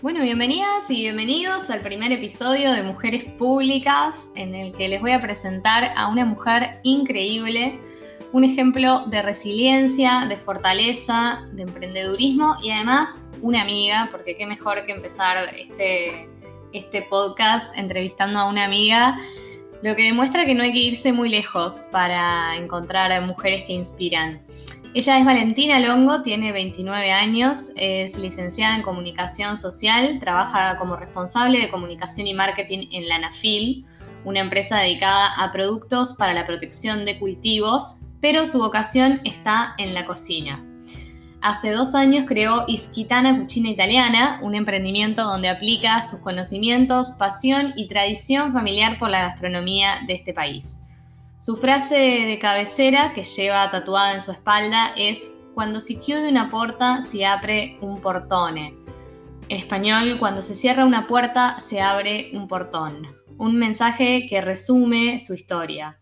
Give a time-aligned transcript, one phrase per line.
[0.00, 5.10] Bueno, bienvenidas y bienvenidos al primer episodio de Mujeres Públicas, en el que les voy
[5.10, 7.80] a presentar a una mujer increíble,
[8.32, 14.86] un ejemplo de resiliencia, de fortaleza, de emprendedurismo y además una amiga, porque qué mejor
[14.86, 16.28] que empezar este,
[16.72, 19.18] este podcast entrevistando a una amiga,
[19.82, 24.40] lo que demuestra que no hay que irse muy lejos para encontrar mujeres que inspiran.
[24.94, 31.60] Ella es Valentina Longo, tiene 29 años, es licenciada en comunicación social, trabaja como responsable
[31.60, 33.84] de comunicación y marketing en la ANAFIL,
[34.24, 39.92] una empresa dedicada a productos para la protección de cultivos, pero su vocación está en
[39.92, 40.64] la cocina.
[41.42, 47.88] Hace dos años creó Isquitana Cucina Italiana, un emprendimiento donde aplica sus conocimientos, pasión y
[47.88, 50.78] tradición familiar por la gastronomía de este país.
[51.38, 56.50] Su frase de cabecera que lleva tatuada en su espalda es Cuando si chiude una
[56.50, 58.74] puerta se abre un portone.
[59.48, 63.06] En español, cuando se cierra una puerta se abre un portón.
[63.38, 65.96] Un mensaje que resume su historia.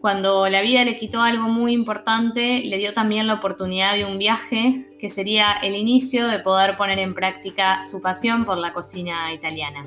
[0.00, 4.16] Cuando la vida le quitó algo muy importante, le dio también la oportunidad de un
[4.16, 9.30] viaje que sería el inicio de poder poner en práctica su pasión por la cocina
[9.34, 9.84] italiana.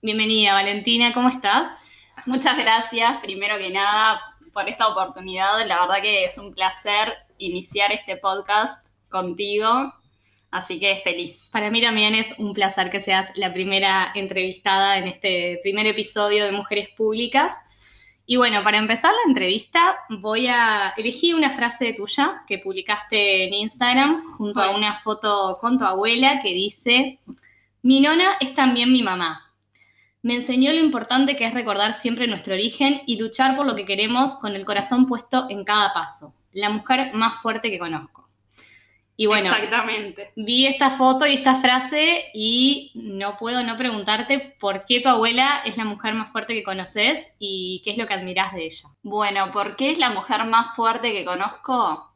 [0.00, 1.66] Bienvenida, Valentina, ¿cómo estás?
[2.24, 4.20] Muchas gracias, primero que nada,
[4.52, 5.66] por esta oportunidad.
[5.66, 9.92] La verdad que es un placer iniciar este podcast contigo,
[10.52, 11.48] así que feliz.
[11.50, 16.44] Para mí también es un placer que seas la primera entrevistada en este primer episodio
[16.44, 17.52] de Mujeres Públicas.
[18.24, 23.54] Y bueno, para empezar la entrevista voy a elegir una frase tuya que publicaste en
[23.54, 27.18] Instagram junto a una foto con tu abuela que dice,
[27.82, 29.47] mi nona es también mi mamá.
[30.22, 33.84] Me enseñó lo importante que es recordar siempre nuestro origen y luchar por lo que
[33.84, 36.34] queremos con el corazón puesto en cada paso.
[36.52, 38.28] La mujer más fuerte que conozco.
[39.20, 40.32] Y bueno, Exactamente.
[40.36, 45.62] vi esta foto y esta frase y no puedo no preguntarte por qué tu abuela
[45.64, 48.88] es la mujer más fuerte que conoces y qué es lo que admirás de ella.
[49.02, 52.14] Bueno, ¿por qué es la mujer más fuerte que conozco?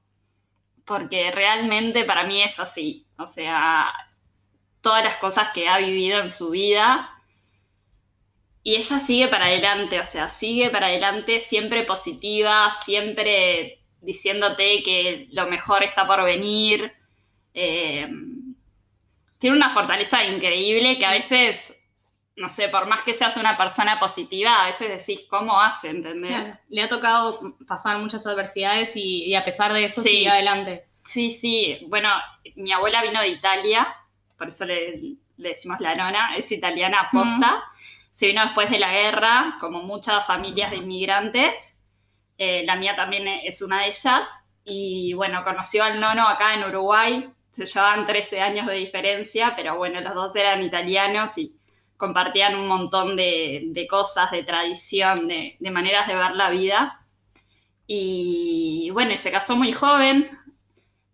[0.85, 3.05] Porque realmente para mí es así.
[3.19, 3.93] O sea,
[4.81, 7.11] todas las cosas que ha vivido en su vida
[8.65, 15.28] y ella sigue para adelante, o sea, sigue para adelante, siempre positiva, siempre diciéndote que
[15.33, 16.93] lo mejor está por venir.
[17.55, 18.09] Eh,
[19.39, 21.77] tiene una fortaleza increíble que a veces,
[22.37, 25.91] no sé, por más que seas una persona positiva, a veces decís, ¿cómo hace?
[25.91, 26.62] ¿Entendés?
[26.69, 30.87] Le ha tocado pasar muchas adversidades y, a pesar de eso sigue adelante.
[31.05, 31.79] Sí, sí.
[31.89, 32.11] Bueno,
[32.55, 33.93] mi abuela vino de Italia,
[34.39, 37.65] por eso le, decimos la nona, es italiana aposta
[38.12, 41.83] se vino después de la guerra, como muchas familias de inmigrantes.
[42.37, 44.50] Eh, la mía también es una de ellas.
[44.65, 47.33] Y bueno, conoció al nono acá en Uruguay.
[47.50, 51.56] Se llevaban 13 años de diferencia, pero bueno, los dos eran italianos y
[51.97, 57.00] compartían un montón de, cosas, de tradición, de, maneras de ver la vida.
[57.87, 60.31] Y bueno, se casó muy joven.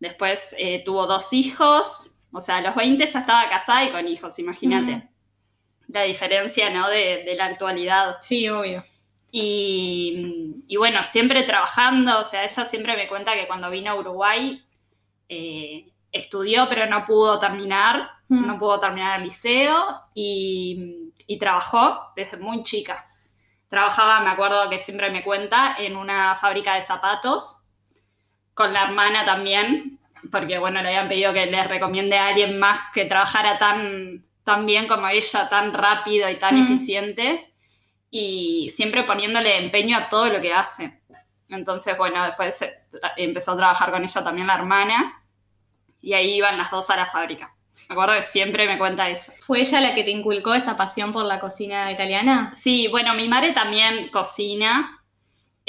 [0.00, 2.22] Después eh, tuvo dos hijos.
[2.32, 5.08] O sea, a los 20 ya estaba casada y con hijos, imagínate
[5.88, 6.88] la diferencia, ¿no?
[6.88, 8.16] De, la actualidad.
[8.20, 8.84] Sí, obvio.
[9.30, 14.62] Y, bueno, siempre trabajando, o sea, ella siempre me cuenta que cuando vino a Uruguay
[15.28, 18.46] eh, estudió, pero no pudo terminar, mm.
[18.46, 23.04] no pudo terminar el liceo y, y, trabajó desde muy chica.
[23.68, 27.70] Trabajaba, me acuerdo que siempre me cuenta, en una fábrica de zapatos,
[28.54, 30.00] con la hermana también,
[30.32, 34.64] porque bueno, le habían pedido que les recomiende a alguien más que trabajara tan tan
[34.64, 37.52] bien como ella, tan rápido y tan eficiente,
[38.10, 41.02] y siempre poniéndole empeño a todo lo que hace.
[41.50, 42.64] Entonces, bueno, después
[43.18, 45.22] empezó a trabajar con ella también la hermana,
[46.00, 47.54] y ahí iban las dos a la fábrica.
[47.90, 49.32] Me acuerdo que siempre me cuenta eso.
[49.46, 52.50] ¿Fue ella la que te inculcó esa pasión por la cocina italiana?
[52.54, 54.97] Sí, bueno, mi madre también cocina,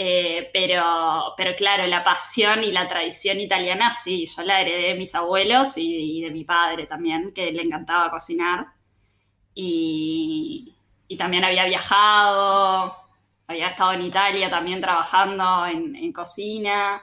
[0.02, 4.96] eh, pero, pero claro, la pasión y la tradición italiana, sí, yo la heredé de
[4.96, 8.68] mis abuelos y, de mi padre también, que le encantaba cocinar.
[9.54, 10.74] Y,
[11.18, 12.96] también había viajado,
[13.46, 17.02] había estado en Italia también trabajando en, cocina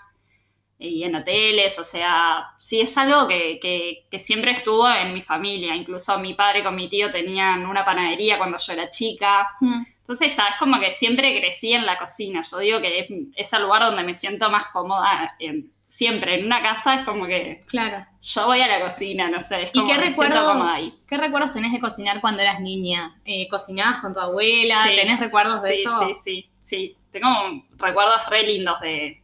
[0.79, 6.19] y en hoteles, o sea, sí es algo que, siempre estuvo en mi familia, incluso
[6.19, 9.51] mi padre con mi tío tenían una panadería cuando yo era chica.
[9.61, 9.83] Mm.
[10.07, 12.41] Entonces está, es como que siempre crecí en la cocina.
[12.49, 15.37] Yo digo que es, el lugar donde me siento más cómoda
[15.83, 16.37] siempre.
[16.37, 17.61] En una casa es como que.
[17.67, 18.07] Claro.
[18.23, 19.65] Yo voy a la cocina, no sé.
[19.65, 20.93] Es como ¿Y qué recuerdos, ahí.
[21.09, 23.17] qué recuerdos tenés de cocinar cuando eras niña?
[23.25, 24.85] Eh, ¿Cocinabas con tu abuela?
[24.85, 25.99] ¿Tenés recuerdos de eso?
[26.07, 26.97] Sí, sí, sí.
[27.11, 29.21] Tengo recuerdos re lindos de,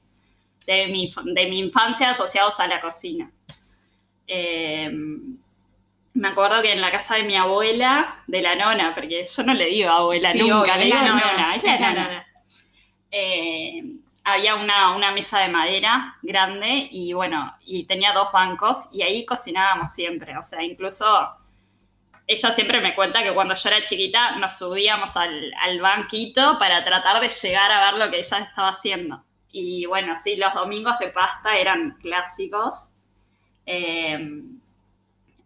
[0.67, 3.31] de, mi, de mi infancia asociados a la cocina.
[4.27, 5.37] Em,
[6.15, 9.55] me acuerdo que en la casa de mi abuela, de la nona, porque yo no
[9.55, 12.27] le digo abuela nunca, le digo nona, es la nona.
[13.11, 13.83] Eh,
[14.25, 19.27] había una, una, mesa de madera grande y bueno, y tenía dos bancos y ahí
[19.27, 21.05] cocinábamos siempre, o sea, incluso
[22.27, 26.85] ella siempre me cuenta que cuando yo era chiquita nos subíamos al, al banquito para
[26.85, 29.25] tratar de llegar a ver lo que ella estaba haciendo.
[29.51, 32.95] Y bueno, sí, los domingos de pasta eran clásicos.
[33.67, 34.19] Eh,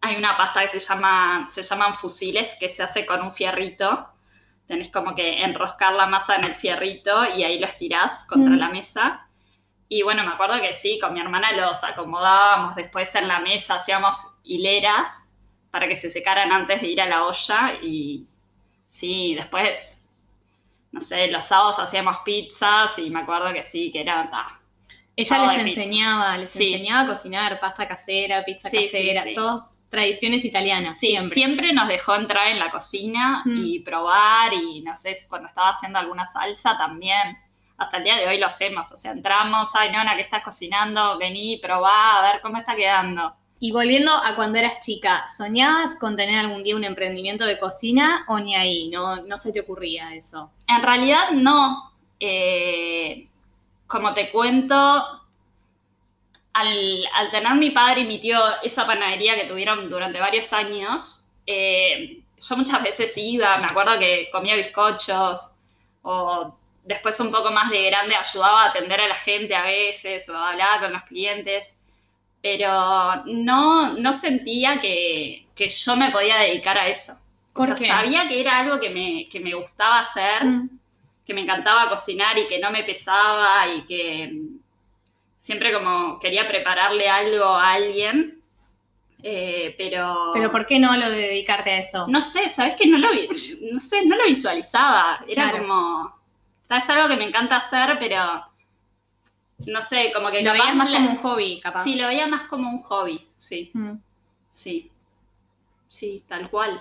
[0.07, 4.09] hay una pasta que se llama, se llaman fusiles, que se hace con un fierrito.
[4.67, 8.59] Tenés como que enroscar la masa en el fierrito y ahí lo estirás contra mm.
[8.59, 9.27] la mesa.
[9.89, 13.77] Y bueno, me acuerdo que sí, con mi hermana los acomodábamos después en la mesa,
[13.77, 15.33] hacíamos hileras
[15.71, 18.27] para que se secaran antes de ir a la olla y
[18.91, 20.05] sí, después,
[20.91, 24.29] no sé, los sábados hacíamos pizzas y me acuerdo que sí, que era...
[25.15, 30.99] Ella les enseñaba, les enseñaba a cocinar pasta casera, pizza casera, todas tradiciones italianas.
[30.99, 31.35] siempre.
[31.35, 33.65] siempre nos dejó entrar en la cocina mm.
[33.65, 37.39] y probar y no sé, cuando estaba haciendo alguna salsa también.
[37.79, 41.19] Hasta el día de hoy lo hacemos, o sea, entramos, ay, nona, ¿qué estás cocinando?
[41.19, 43.35] Vení, probá, a ver cómo está quedando.
[43.59, 48.25] Y volviendo a cuando eras chica, ¿soñabas con tener algún día un emprendimiento de cocina
[48.29, 48.89] o ni ahí?
[48.89, 50.51] ¿No, no se te ocurría eso?
[50.69, 51.93] En realidad no.
[52.19, 53.29] Eh,
[53.87, 55.16] como te cuento,
[56.57, 62.23] al, tener mi padre y mi tío esa panadería que tuvieron durante varios años, eh,
[62.39, 65.53] yo muchas veces iba, me acuerdo que comía bizcochos
[66.03, 70.29] o después un poco más de grande ayudaba a atender a la gente a veces
[70.31, 71.79] o hablaba con los clientes,
[72.41, 77.13] pero no, no sentía que, yo me podía dedicar a eso.
[77.55, 80.71] O sea, sabía que era algo que me, que me gustaba hacer, mm.
[81.27, 84.33] que me encantaba cocinar y que no me pesaba y que
[85.47, 88.43] siempre como quería prepararle algo a alguien,
[89.23, 90.33] eh, pero...
[90.35, 92.09] Pero ¿por qué no lo de dedicarte a eso?
[92.09, 93.11] No sé, ¿sabes que no lo,
[93.71, 95.25] no sé, no lo visualizaba.
[95.29, 96.13] Era como...
[96.69, 98.45] Es algo que me encanta hacer, pero...
[99.59, 100.43] No sé, como que...
[100.43, 101.85] Lo veías más como un hobby, capaz.
[101.85, 103.71] Sí, lo veía más como un hobby, sí.
[103.73, 103.99] Mm.
[104.51, 104.91] Sí.
[105.89, 106.81] Sí, tal cual.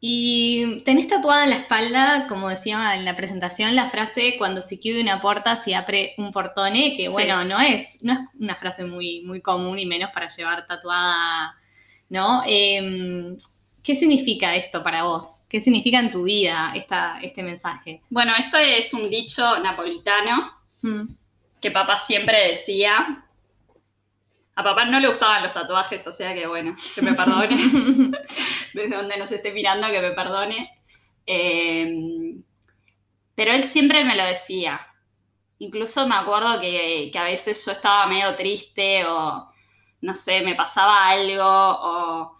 [0.00, 4.78] Y tenés tatuada en la espalda, como decía en la presentación, la frase cuando se
[4.78, 8.84] quiere una puerta se abre un portone, que bueno, no es, no es una frase
[8.84, 11.56] muy, muy común y menos para llevar tatuada,
[12.10, 12.42] ¿no?
[12.46, 13.36] Em,
[13.82, 15.44] ¿Qué significa esto para vos?
[15.48, 18.02] ¿Qué significa en tu vida esta, este mensaje?
[18.10, 20.52] Bueno, esto es un dicho napolitano
[20.82, 21.02] mm.
[21.60, 23.24] que papá siempre decía,
[24.58, 27.54] a papá no le gustaban los tatuajes, o sea que bueno, que me perdone.
[28.74, 30.82] Desde donde nos esté mirando, que me perdone.
[31.24, 32.42] Em,
[33.36, 34.80] pero él siempre me lo decía.
[35.60, 39.46] Incluso me acuerdo que, a veces yo estaba medio triste o,
[40.00, 42.38] no sé, me pasaba algo o,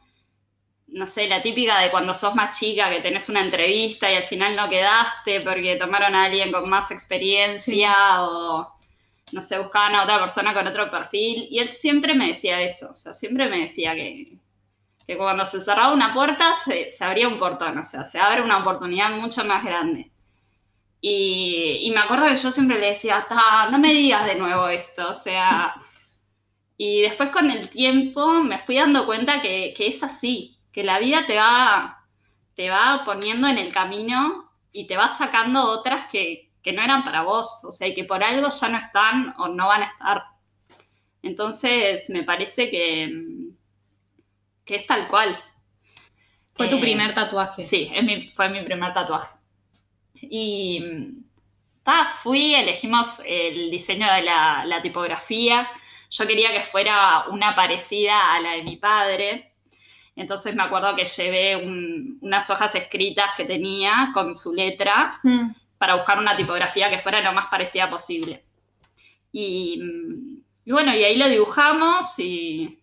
[0.88, 4.24] no sé, la típica de cuando sos más chica que tenés una entrevista y al
[4.24, 8.77] final no quedaste porque tomaron a alguien con más experiencia o
[9.32, 11.46] no sé, buscaban a otra persona con otro perfil.
[11.50, 14.38] Y él siempre me decía eso, o sea, siempre me decía que,
[15.06, 18.58] que cuando se cerraba una puerta se, abría un portón, o sea, se abre una
[18.58, 20.10] oportunidad mucho más grande.
[21.00, 23.26] Y, me acuerdo que yo siempre le decía,
[23.70, 25.74] no me digas de nuevo esto, o sea...
[26.80, 31.00] Y después con el tiempo me fui dando cuenta que, que es así, que la
[31.00, 32.06] vida te va,
[32.54, 37.02] te va poniendo en el camino y te va sacando otras que, que no eran
[37.02, 40.22] para vos, o sea, que por algo ya no están o no van a estar.
[41.22, 43.10] Entonces, me parece que,
[44.66, 45.34] que es tal cual.
[46.54, 47.64] Fue tu eh, primer tatuaje.
[47.64, 47.90] Sí,
[48.34, 49.34] fue mi primer tatuaje.
[50.20, 50.84] Y
[51.82, 55.70] ta, fui, elegimos el diseño de la, tipografía.
[56.10, 59.54] Yo quería que fuera una parecida a la de mi padre.
[60.16, 61.56] Entonces me acuerdo que llevé
[62.20, 65.12] unas hojas escritas que tenía con su letra.
[65.22, 68.42] Mm para buscar una tipografía que fuera lo más parecida posible.
[69.32, 69.80] Y,
[70.66, 72.78] bueno, y ahí lo dibujamos y,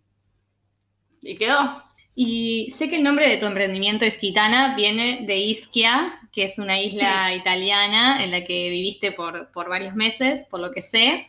[1.22, 1.84] y quedó.
[2.16, 6.58] Y sé que el nombre de tu emprendimiento es Gitana, viene de Ischia, que es
[6.58, 11.28] una isla italiana en la que viviste por, por, varios meses, por lo que sé.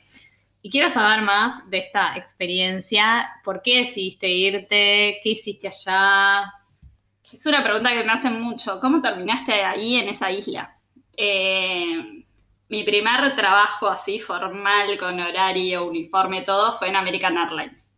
[0.62, 3.28] Y quiero saber más de esta experiencia.
[3.42, 5.18] ¿Por qué decidiste irte?
[5.22, 6.52] ¿Qué hiciste allá?
[7.32, 8.78] Es una pregunta que me hacen mucho.
[8.80, 10.75] ¿Cómo terminaste ahí en esa isla?
[11.16, 12.24] Eh,
[12.68, 17.94] mi primer trabajo así formal, con horario, uniforme, todo, fue en American Airlines,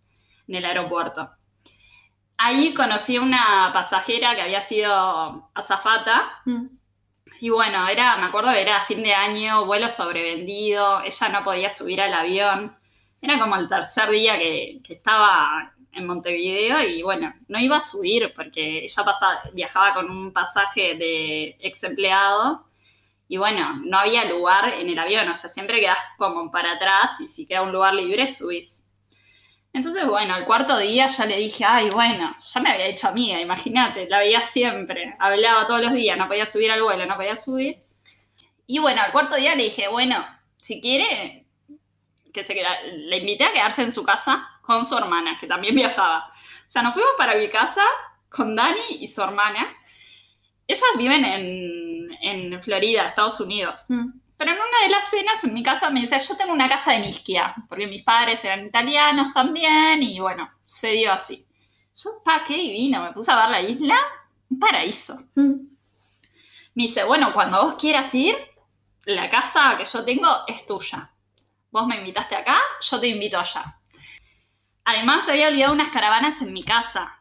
[0.47, 1.31] en el aeropuerto.
[2.37, 6.43] Ahí conocí a una pasajera que había sido azafata.
[6.45, 6.67] Mm.
[7.41, 11.71] Y bueno, era, me acuerdo que era fin de año, vuelo sobrevendido, ella no podía
[11.71, 12.77] subir al avión.
[13.23, 17.81] Era como el tercer día que, que estaba en Montevideo y bueno, no iba a
[17.81, 22.68] subir porque ya pasaba, viajaba con un pasaje de ex empleado
[23.29, 27.21] y bueno, no había lugar en el avión, o sea, siempre quedas como para atrás
[27.21, 28.91] y si queda un lugar libre subís.
[29.75, 33.39] Entonces, bueno, el cuarto día ya le dije, ay, bueno, ya me había hecho amiga,
[33.39, 37.37] imagínate, la veía siempre, hablaba todos los días, no podía subir al vuelo, no podía
[37.37, 37.77] subir.
[38.67, 40.25] Y bueno, al cuarto día le dije, bueno,
[40.63, 41.47] si quiere,
[42.33, 45.75] que se queda, le invité a quedarse en su casa con su hermana, que también
[45.75, 46.33] viajaba.
[46.67, 47.83] O sea, nos fuimos para mi casa
[48.31, 49.67] con Dani y su hermana.
[50.67, 51.88] Ellas viven en,
[52.21, 53.85] en Florida, Estados Unidos.
[53.89, 54.11] Mm.
[54.37, 56.95] Pero en una de las cenas en mi casa me dice, yo tengo una casa
[56.95, 61.45] en Ischia, porque mis padres eran italianos también, y bueno, se dio así.
[61.97, 63.99] Yo, pa, qué divino, me puse a ver la isla,
[64.49, 65.19] un paraíso.
[65.35, 65.69] Mm.
[66.75, 68.37] Me dice, bueno, cuando vos quieras ir,
[69.05, 71.11] la casa que yo tengo es tuya.
[71.73, 73.79] Vos me invitaste acá, yo te invito allá.
[74.85, 77.21] Además, se había olvidado unas caravanas en mi casa.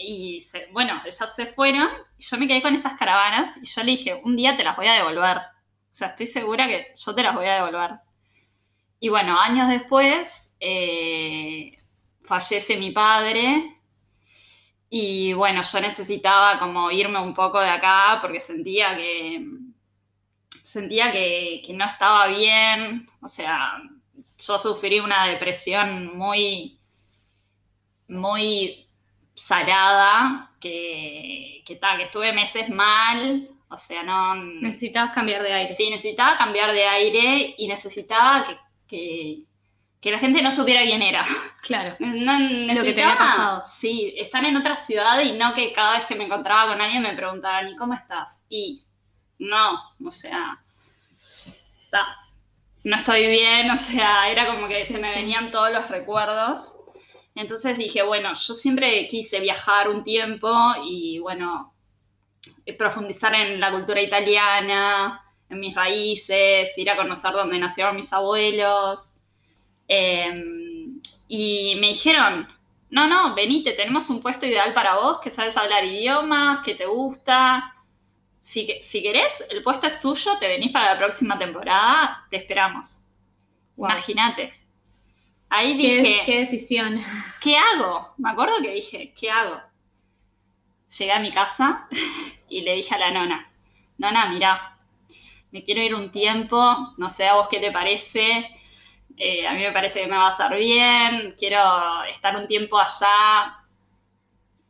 [0.00, 3.90] Y bueno, ellas se fueron y yo me quedé con esas caravanas y yo le
[3.90, 5.38] dije, un día te las voy a devolver.
[5.38, 7.90] O sea, estoy segura que yo te las voy a devolver.
[9.00, 11.78] Y bueno, años después eh,
[12.22, 13.76] fallece mi padre
[14.88, 19.44] y bueno, yo necesitaba como irme un poco de acá porque sentía que
[20.62, 23.08] sentía que, que no estaba bien.
[23.20, 23.82] O sea,
[24.38, 26.78] yo sufrí una depresión muy,
[28.08, 28.87] muy
[29.38, 34.34] salada, que, que, ta, que estuve meses mal, o sea, no...
[34.34, 35.74] Necesitabas cambiar de aire.
[35.74, 39.44] Sí, necesitaba cambiar de aire y necesitaba que, que,
[40.00, 41.24] que la gente no supiera quién era.
[41.62, 41.96] Claro.
[42.00, 42.38] No,
[42.74, 43.62] Lo que te había pasado.
[43.64, 47.02] Sí, estar en otra ciudad y no que cada vez que me encontraba con alguien
[47.02, 48.46] me preguntaran, ¿y cómo estás?
[48.48, 48.84] Y
[49.38, 50.58] no, o sea,
[51.90, 52.16] ta,
[52.84, 55.20] no estoy bien, o sea, era como que Sí, se me sí.
[55.20, 56.77] venían todos los recuerdos.
[57.38, 60.50] Entonces dije, bueno, yo siempre quise viajar un tiempo
[60.84, 61.72] y bueno,
[62.66, 68.12] eh, profundizar en la cultura italiana, en mis raíces, ir a conocer dónde nacieron mis
[68.12, 69.20] abuelos.
[69.86, 70.32] Eh,
[71.28, 72.48] y me dijeron,
[72.90, 76.86] no, no, venite, tenemos un puesto ideal para vos, que sabes hablar idiomas, que te
[76.86, 77.72] gusta.
[78.40, 83.04] Si, si querés, el puesto es tuyo, te venís para la próxima temporada, te esperamos.
[83.76, 84.52] Imagínate.
[85.50, 87.02] Ahí ¿Qué, dije, qué decisión.
[87.40, 88.14] ¿qué hago?
[88.18, 89.60] Me acuerdo que dije, ¿qué hago?
[90.98, 91.88] Llegué a mi casa
[92.48, 93.50] y le dije a la nona,
[93.98, 94.78] nona, mirá,
[95.52, 98.50] me quiero ir un tiempo, no sé a vos qué te parece,
[99.16, 102.78] eh, a mí me parece que me va a hacer bien, quiero estar un tiempo
[102.78, 103.58] allá.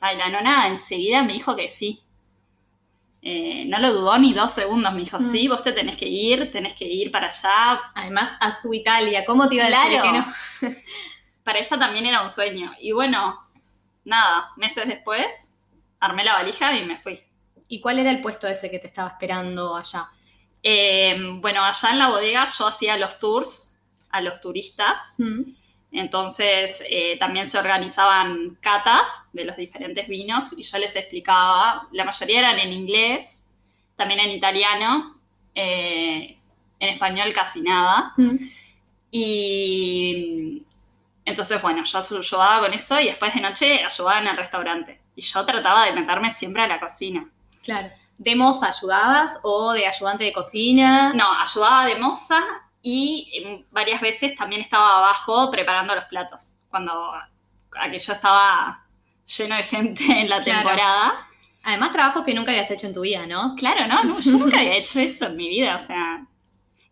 [0.01, 2.03] Ah, Y la nona enseguida me dijo que sí.
[3.31, 5.31] Eh, no lo dudó ni dos segundos, me dijo, Mm.
[5.33, 9.25] sí, vos te tenés que ir, tenés que ir para allá, Además, a su Italia.
[9.27, 10.03] ¿Cómo te iba a decir Claro.
[10.03, 10.75] que no?
[11.45, 12.73] para ella también era un sueño.
[12.81, 13.39] Y bueno,
[14.05, 15.55] nada, meses después
[16.01, 17.21] armé la valija y me fui.
[17.69, 20.07] ¿Y cuál era el puesto ese que te estaba esperando allá?
[20.63, 25.17] Eh, bueno, allá en la bodega yo hacía los tours a los turistas.
[25.19, 25.43] Mm.
[25.91, 31.89] Entonces eh, también se organizaban catas de los diferentes vinos y yo les explicaba.
[31.93, 33.47] La mayoría eran en inglés,
[33.97, 35.19] también en italiano,
[35.55, 36.37] eh,
[36.79, 38.13] en español casi nada.
[38.17, 38.37] Mm.
[39.11, 40.63] Y
[41.25, 45.01] entonces, bueno, yo ayudaba con eso y después de noche ayudaba en el restaurante.
[45.17, 47.27] Y yo trataba de meterme siempre a la cocina.
[47.63, 47.91] Claro.
[48.19, 51.13] ¿De moza ayudabas o de ayudante de cocina?
[51.15, 52.41] No, ayudaba de moza
[52.91, 56.61] y eh, varias veces también estaba abajo preparando los platos.
[56.71, 57.13] Cuando
[57.81, 58.85] aquello estaba
[59.27, 60.61] lleno de gente en la Claro.
[60.61, 61.13] temporada.
[61.65, 63.55] Además, trabajos que nunca habías hecho en tu vida, ¿no?
[63.57, 66.25] Claro, no, no, yo nunca había hecho eso en mi vida, o sea.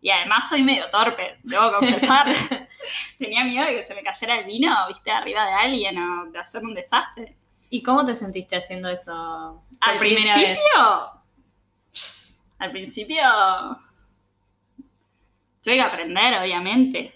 [0.01, 2.27] Y además soy medio torpe, debo confesar.
[3.17, 6.37] Tenía miedo de que se me cayera el vino, viste, arriba de alguien o de
[6.39, 7.35] hacer un desastre.
[7.71, 11.11] ¿Y cómo te sentiste haciendo eso Al primera principio,
[11.91, 12.43] vez?
[12.59, 13.21] al principio
[15.67, 17.13] tuve que aprender, obviamente.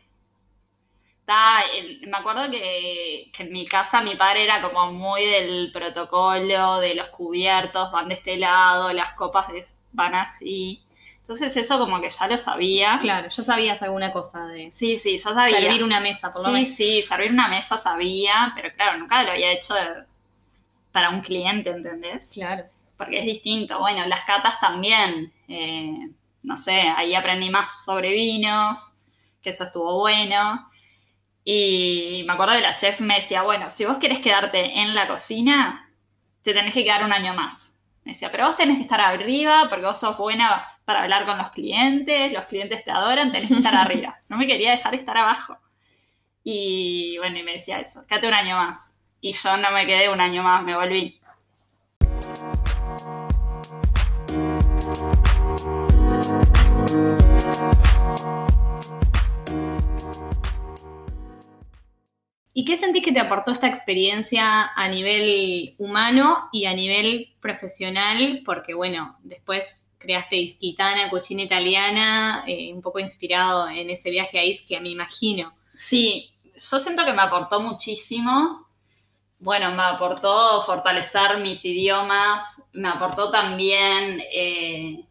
[2.08, 6.96] Me acuerdo que, que en mi casa mi padre era como muy del protocolo, de
[6.96, 9.48] los cubiertos van de este lado, las copas
[9.93, 10.84] van así.
[11.20, 12.98] Entonces eso como que ya lo sabía.
[13.00, 15.62] Claro, ya sabías alguna cosa de Sí, sí, yo sabía.
[15.62, 16.70] servir una mesa, por lo Sí, menos.
[16.75, 20.03] sí, servir una mesa sabía, pero claro, nunca lo había hecho de-
[20.91, 22.31] para un cliente, ¿entendés?
[22.34, 22.63] Claro.
[22.98, 23.79] porque es distinto.
[23.79, 26.10] Bueno, las catas también, eh,
[26.43, 28.98] no sé, ahí aprendí más sobre vinos,
[29.41, 30.69] que eso estuvo bueno.
[31.43, 35.07] Y me acuerdo que la chef me decía, bueno, si vos querés quedarte en la
[35.07, 35.89] cocina,
[36.43, 37.75] te tenés que quedar un año más.
[38.03, 41.38] Me decía, pero vos tenés que estar arriba porque vos sos buena para hablar con
[41.38, 44.15] los clientes, los clientes te adoran, tenés que estar arriba.
[44.29, 45.57] No me quería dejar estar abajo.
[46.43, 49.00] Y bueno, y me decía eso, quédate un año más.
[49.21, 51.21] Y yo no me quedé un año más, me volví.
[62.53, 68.41] ¿Y qué sentís que te aportó esta experiencia a nivel humano y a nivel profesional?
[68.46, 74.43] Porque bueno, después creaste Isquitana, Cucina Italiana, eh, un poco inspirado en ese viaje a
[74.43, 75.53] Ischia, me imagino.
[75.74, 78.67] Sí, yo siento que me aportó muchísimo.
[79.39, 85.05] Bueno, me aportó fortalecer mis idiomas, me aportó también eh,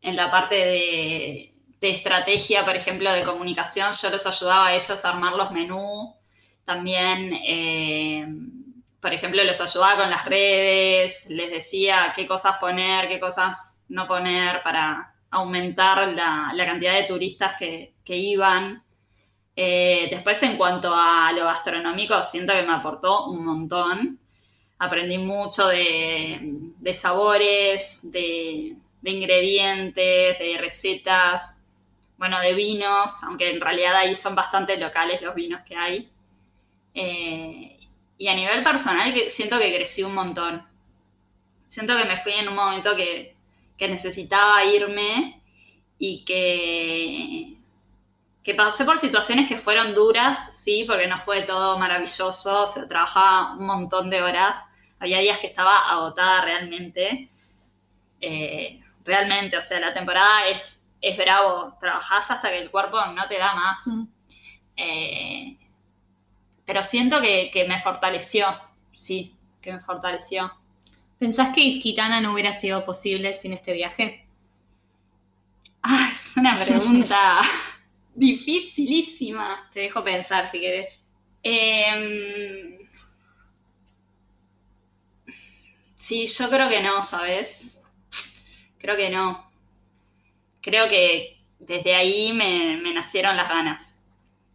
[0.00, 5.04] en la parte de, de estrategia, por ejemplo, de comunicación, yo les ayudaba a ellos
[5.04, 6.19] a armar los menús
[6.70, 8.24] también, eh,
[9.00, 14.06] por ejemplo, les ayudaba con las redes, les decía qué cosas poner, qué cosas no
[14.06, 18.84] poner para aumentar la, cantidad de turistas que, iban.
[19.56, 24.20] Eh, después, en cuanto a lo gastronómico, siento que me aportó un montón.
[24.78, 31.64] Aprendí mucho de, sabores, de, de ingredientes, de recetas,
[32.16, 36.12] bueno, de vinos, aunque en realidad ahí son bastante locales los vinos que hay.
[36.94, 37.78] Eh,
[38.18, 40.66] y a nivel personal que siento que crecí un montón.
[41.68, 43.36] Siento que me fui en un momento que,
[43.78, 45.40] necesitaba irme
[45.98, 47.56] y que,
[48.42, 53.54] que pasé por situaciones que fueron duras, sí, porque no fue todo maravilloso, se trabajaba
[53.54, 54.66] un montón de horas,
[54.98, 57.30] había días que estaba agotada realmente.
[58.20, 63.26] Eh, realmente, o sea, la temporada es, es bravo, trabajás hasta que el cuerpo no
[63.28, 63.86] te da más.
[63.86, 64.04] Mm.
[64.76, 65.59] Eh,
[66.70, 68.46] pero siento que, me fortaleció,
[68.94, 70.52] sí, que me fortaleció.
[71.18, 74.24] ¿Pensás que Isquitana no hubiera sido posible sin este viaje?
[75.82, 77.40] Ah, es una pregunta
[78.14, 79.68] dificilísima.
[79.74, 81.04] Te dejo pensar si querés.
[81.42, 82.78] Em,
[85.96, 87.82] sí, yo creo que no, ¿sabes?
[88.78, 89.50] Creo que no.
[90.60, 93.99] Creo que desde ahí me nacieron las ganas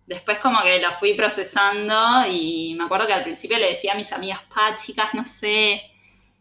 [0.07, 3.95] después como que lo fui procesando y me acuerdo que al principio le decía a
[3.95, 5.81] mis amigas, pa, chicas, no sé.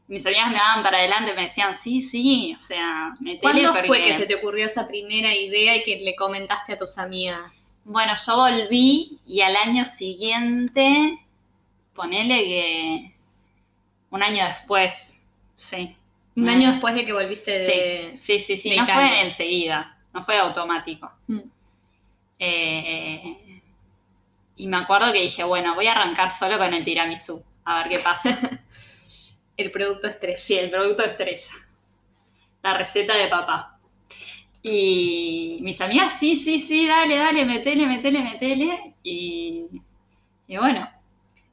[0.06, 4.04] Mis amigas me daban para adelante, me decían, sí, sí, o sea, metele ¿Cuándo fue
[4.04, 7.72] que se te ocurrió esa primera idea y que le comentaste a tus amigas?
[7.84, 11.18] Bueno, yo volví y al año siguiente,
[11.94, 13.14] ponele que
[14.10, 15.96] un año después, sí.
[16.36, 18.16] Un año después de que volviste de...
[18.16, 21.10] Sí, sí, sí, no fue enseguida, no fue automático.
[21.28, 21.40] Mm.
[22.38, 23.43] Eh,
[24.56, 27.88] y me acuerdo que dije, bueno, voy a arrancar solo con el tiramisú, a ver
[27.88, 28.38] qué pasa.
[29.56, 30.36] el producto estrella.
[30.36, 31.52] Sí, el producto estrella.
[32.62, 33.78] La receta de papá.
[34.62, 38.94] Y mis amigas, sí, sí, sí, dale, dale, metele, metele, metele.
[39.02, 39.66] Y,
[40.46, 40.88] y bueno.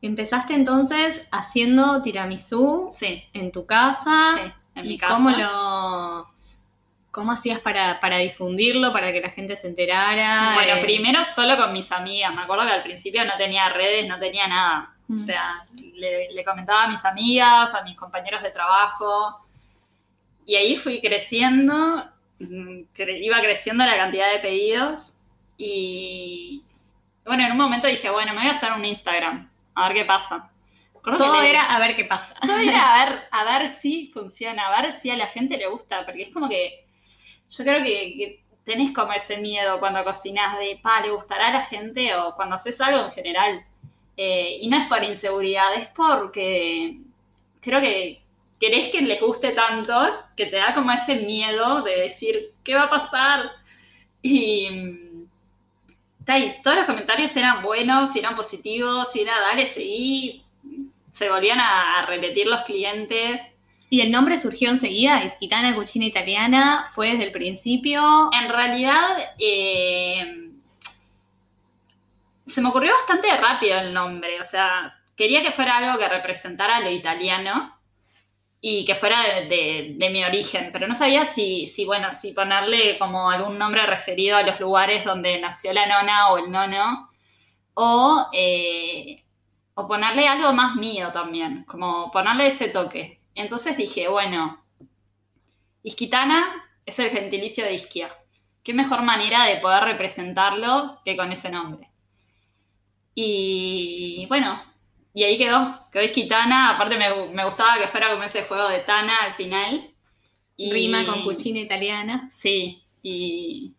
[0.04, 3.24] Empezaste entonces haciendo tiramisú sí.
[3.34, 4.36] en tu casa.
[4.36, 5.14] Sí, en mi casa.
[5.14, 6.31] ¿Cómo lo,
[7.12, 10.54] ¿Cómo hacías para, difundirlo, para que la gente se enterara?
[10.56, 12.34] Bueno, eh, primero solo con mis amigas.
[12.34, 14.96] Me acuerdo que al principio no tenía redes, no tenía nada.
[15.10, 15.18] O mm.
[15.18, 19.46] sea, le, comentaba a mis amigas, a mis compañeros de trabajo.
[20.46, 25.26] Y ahí fui creciendo, mm, iba creciendo la cantidad de pedidos.
[25.58, 26.64] Y
[27.26, 30.06] bueno, en un momento dije, bueno, me voy a hacer un Instagram, a ver qué
[30.06, 30.50] pasa.
[31.04, 32.36] Todo era a ver qué pasa.
[32.42, 35.68] Todo era a ver, a ver si funciona, a ver si a la gente le
[35.68, 36.86] gusta, porque es como que
[37.52, 41.62] yo creo que, tenés como ese miedo cuando cocinas de, pa, ¿le gustará a la
[41.62, 42.16] gente?
[42.16, 43.66] O cuando haces algo en general.
[44.16, 47.00] Eh, y no es por inseguridad, es porque
[47.60, 48.22] creo que
[48.60, 49.94] querés que les guste tanto
[50.38, 53.52] que te da como ese miedo de decir, ¿qué va a pasar?
[54.22, 55.00] Y,
[56.64, 60.46] todos los comentarios eran buenos, eran positivos, y era, dale, seguí.
[61.10, 63.58] Se volvían a repetir los clientes.
[63.94, 65.26] ¿Y el nombre surgió enseguida?
[65.26, 66.90] ¿Isquitana Cucina Italiana?
[66.96, 68.30] ¿Fue desde el principio?
[68.32, 70.50] En realidad, eh,
[72.46, 74.40] se me ocurrió bastante rápido el nombre.
[74.40, 77.78] O sea, quería que fuera algo que representara lo italiano
[78.62, 83.30] y que fuera de, mi origen, pero no sabía si, si, bueno, si ponerle como
[83.30, 87.10] algún nombre referido a los lugares donde nació la nona o el nono,
[87.74, 89.22] o, eh,
[89.74, 93.21] o ponerle algo más mío también, como ponerle ese toque.
[93.36, 94.60] Entonces dije, bueno,
[95.84, 98.10] Isquitana es el gentilicio de Isquia.
[98.64, 101.90] ¿Qué mejor manera de poder representarlo que con ese nombre?
[103.16, 104.62] Y bueno,
[105.14, 106.72] y ahí quedó, quedó Isquitana.
[106.72, 109.90] Aparte me, gustaba que fuera como ese juego de Tana al final.
[110.56, 112.30] Y, Rima con cuchina italiana.
[112.30, 113.74] Sí, y,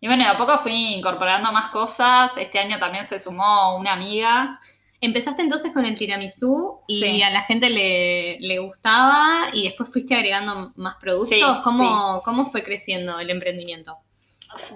[0.00, 2.36] Y bueno, de a poco fui incorporando más cosas.
[2.36, 4.60] Este año también se sumó una amiga.
[5.00, 10.72] Empezaste entonces con el tiramisú y a la gente le, gustaba y después fuiste agregando
[10.76, 11.60] más productos.
[11.62, 13.96] ¿Cómo, ¿Cómo fue creciendo el emprendimiento?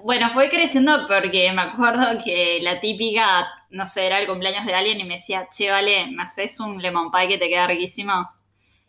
[0.04, 4.74] Bueno, fue creciendo porque me acuerdo que la típica, no sé, era el cumpleaños de
[4.74, 8.28] alguien y me decía, che, vale, ¿me haces un lemon pie que te queda riquísimo?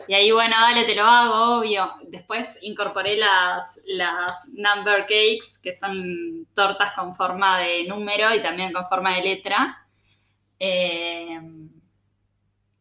[0.07, 1.89] Y ahí, bueno, dale, te lo hago, obvio.
[2.09, 8.73] Después incorporé las, las number cakes, que son tortas con forma de número y también
[8.73, 9.82] con forma de letra.
[10.65, 11.41] Eh,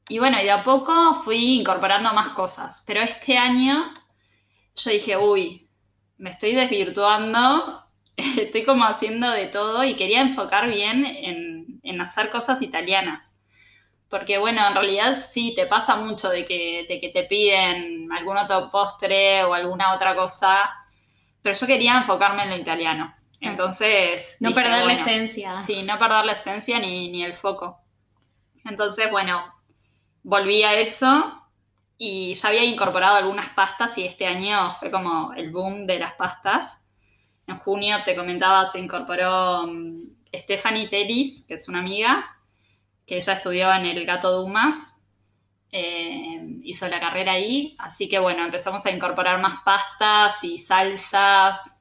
[0.08, 2.84] y bueno, y de a poco fui incorporando más cosas.
[2.86, 3.92] Pero este año
[4.76, 5.68] yo dije, uy,
[6.18, 7.84] me estoy desvirtuando,
[8.16, 13.40] estoy como haciendo de todo y quería enfocar bien en, en hacer cosas italianas.
[14.08, 18.36] Porque bueno, en realidad sí te pasa mucho de que, de que te piden algún
[18.36, 20.70] otro postre o alguna otra cosa,
[21.42, 23.12] pero yo quería enfocarme en lo italiano.
[23.42, 24.36] Entonces...
[24.40, 25.58] No perder la esencia.
[25.58, 27.80] Sí, no perder la esencia ni, ni el foco.
[28.64, 29.42] Entonces, bueno,
[30.22, 31.42] volví a eso
[31.98, 36.14] y ya había incorporado algunas pastas y este año fue como el boom de las
[36.14, 36.88] pastas.
[37.46, 40.00] En junio, te comentaba, se incorporó um,
[40.32, 42.24] Stephanie Telis, que es una amiga,
[43.04, 45.04] que ella estudió en el Gato Dumas,
[45.72, 51.71] eh, hizo la carrera ahí, así que bueno, empezamos a incorporar más pastas y salsas,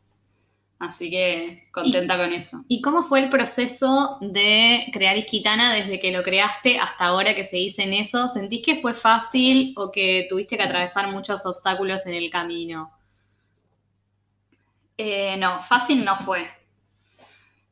[0.82, 2.58] así que contenta con eso.
[2.68, 7.46] ¿Y cómo fue el proceso de crear Isquitana desde que lo creaste hasta ahora que
[7.46, 8.28] se dice en eso?
[8.28, 12.92] ¿Sentís que fue fácil o que tuviste que atravesar muchos obstáculos en el camino?
[14.98, 16.50] Eh, no, fácil no fue.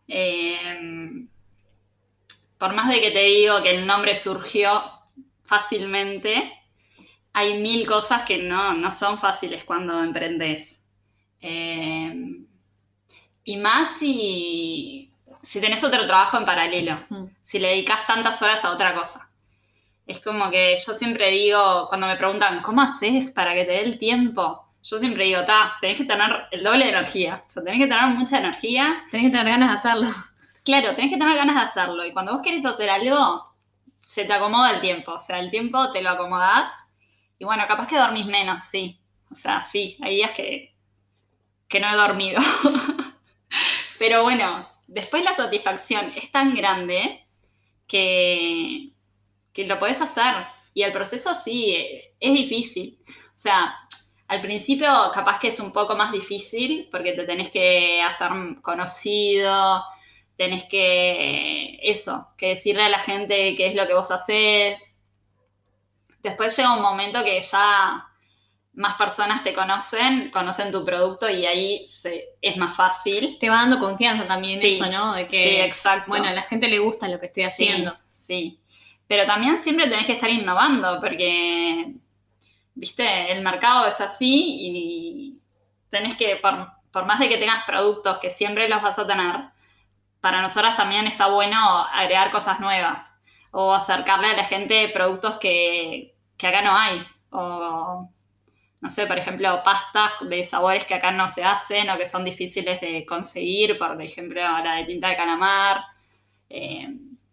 [0.07, 1.27] Eh,
[2.59, 4.83] por más de que te digo que el nombre surgió
[5.45, 6.53] fácilmente,
[7.33, 10.85] hay mil cosas que no, son fáciles cuando emprendes.
[11.41, 12.45] Eh,
[13.43, 17.25] y más si, si tenés otro trabajo en paralelo, mm.
[17.41, 19.29] si le dedicas tantas horas a otra cosa.
[20.05, 23.83] Es como que yo siempre digo, cuando me preguntan, ¿cómo haces para que te dé
[23.83, 24.65] el tiempo?
[24.81, 27.41] Yo siempre digo, ta, tenés que tener el doble de energía.
[27.45, 29.03] O sea, tenés que tener mucha energía.
[29.11, 30.09] Tenés que tener ganas de hacerlo.
[30.63, 32.05] Claro, tenés que tener ganas de hacerlo.
[32.05, 33.53] Y cuando vos querés hacer algo,
[34.01, 35.13] se te acomoda el tiempo.
[35.13, 36.93] O sea, el tiempo te lo acomodás.
[37.37, 38.99] Y bueno, capaz que dormís menos, sí.
[39.31, 40.73] O sea, sí, hay días que,
[41.67, 42.41] que no he dormido.
[43.99, 47.27] Pero bueno, después la satisfacción es tan grande
[47.87, 48.89] que,
[49.53, 50.33] que lo podés hacer.
[50.73, 51.75] Y el proceso sí,
[52.19, 52.97] es difícil.
[53.07, 53.75] O sea,
[54.27, 58.29] al principio capaz que es un poco más difícil porque te tenés que hacer
[58.61, 59.83] conocido,
[60.37, 65.01] tenés que, eso, que decirle a la gente qué es lo que vos haces.
[66.23, 68.08] Después llega un momento que ya
[68.79, 71.85] más personas te conocen, conocen tu producto y ahí
[72.41, 73.37] es más fácil.
[73.37, 75.13] Te va dando confianza también eso, ¿no?
[75.15, 76.05] De que, sí, exacto.
[76.07, 77.93] Bueno, a la gente le gusta lo que estoy haciendo.
[78.09, 78.61] Sí,
[79.05, 81.91] Pero también siempre tenés que estar innovando porque,
[82.73, 85.41] viste, el mercado es así y
[85.89, 89.41] tenés que, por, por más de que tengas productos que siempre los vas a tener,
[90.21, 96.15] para nosotras también está bueno agregar cosas nuevas o acercarle a la gente productos que,
[96.41, 97.05] acá no hay.
[97.31, 98.09] O,
[98.81, 102.23] no sé, por ejemplo, pastas de sabores que acá no se hacen o que son
[102.23, 105.83] difíciles de conseguir, por ejemplo, la de tinta de calamar.
[106.49, 106.87] Eh,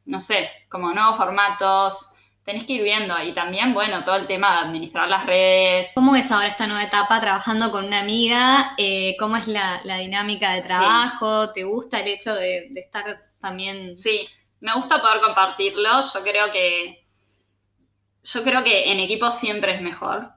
[0.06, 3.20] no sé, como nuevos formatos tenés que ir viendo.
[3.22, 5.92] Y también, bueno, todo el tema de administrar las redes.
[5.94, 8.74] ¿Cómo es ahora esta nueva etapa trabajando con una amiga?
[8.78, 11.52] Eh, ¿Cómo es la, dinámica de trabajo?
[11.52, 13.96] ¿Te gusta el hecho de, estar también...?
[13.96, 14.28] Sí,
[14.60, 16.00] me gusta poder compartirlo.
[16.00, 17.04] Yo creo que...
[18.22, 20.35] Yo creo que en equipo siempre es mejor.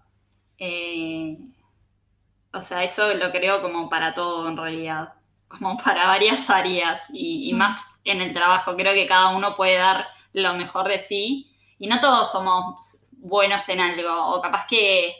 [0.60, 1.38] Eh,
[2.54, 5.14] o sea, eso lo creo como para todo en realidad.
[5.48, 8.76] Como para varias áreas y, y más en el trabajo.
[8.76, 13.68] Creo que cada uno puede dar lo mejor de sí y no todos somos buenos
[13.70, 15.16] en algo, o capaz que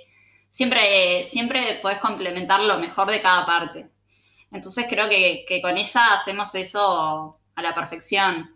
[0.50, 3.90] siempre, siempre puedes complementar lo mejor de cada parte.
[4.52, 8.56] Entonces creo que, con ella hacemos eso a la perfección.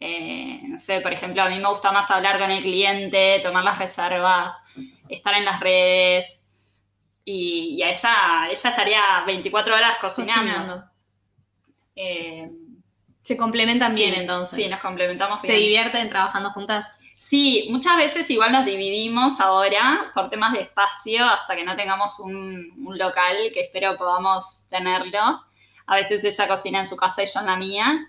[0.00, 3.64] Eh, no sé, por ejemplo, a mí me gusta más hablar con el cliente, tomar
[3.64, 4.54] las reservas,
[5.16, 6.46] estar en las redes.
[7.24, 10.84] Y, a ella, ella estaría 24 horas cocinando.
[11.94, 12.50] Eh,
[13.22, 14.56] se complementan bien entonces.
[14.56, 15.54] Sí, nos complementamos bien.
[15.54, 16.98] ¿Se divierten trabajando juntas?
[17.22, 22.18] Sí, muchas veces igual nos dividimos ahora por temas de espacio hasta que no tengamos
[22.18, 25.40] un, local que espero podamos tenerlo.
[25.86, 28.08] A veces ella cocina en su casa y yo en la mía.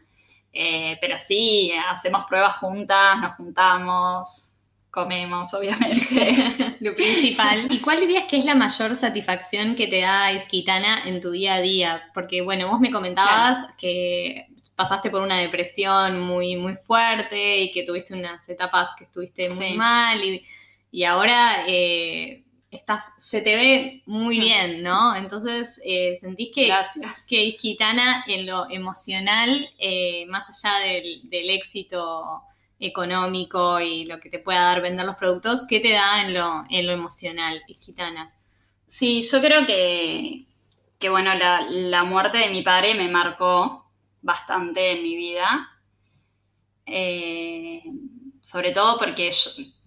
[0.52, 4.53] Eh, pero sí, hacemos pruebas juntas, nos juntamos.
[4.94, 6.78] Comemos, obviamente.
[6.80, 7.68] Lo principal.
[7.72, 11.56] ¿Y cuál dirías que es la mayor satisfacción que te da Isquitana en tu día
[11.56, 12.12] a día?
[12.14, 17.84] Porque, bueno, vos me comentabas que pasaste por una depresión muy, muy fuerte y que
[17.84, 20.22] tuviste unas etapas que estuviste muy mal
[20.92, 25.16] y, ahora eh, estás, se te ve muy bien, ¿no?
[25.16, 26.72] Entonces, eh, ¿sentís que,
[27.28, 32.44] que Isquitana en lo emocional, eh, más allá del, éxito
[32.86, 36.64] económico y lo que te pueda dar vender los productos, ¿qué te da en lo,
[36.70, 38.34] en lo emocional, Isquitana?
[38.86, 40.46] Sí, yo creo que,
[41.00, 43.90] que bueno, la, la muerte de mi padre me marcó
[44.22, 45.70] bastante en mi vida.
[46.86, 47.82] Eh,
[48.42, 49.32] sobre todo porque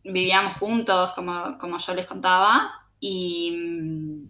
[0.03, 4.25] vivíamos juntos, como, como, yo les contaba, y,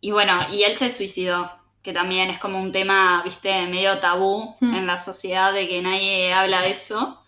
[0.00, 1.50] y bueno, y él se suicidó,
[1.82, 4.74] que también es como un tema, viste, medio tabú hmm.
[4.74, 7.23] en la sociedad de que nadie habla de eso.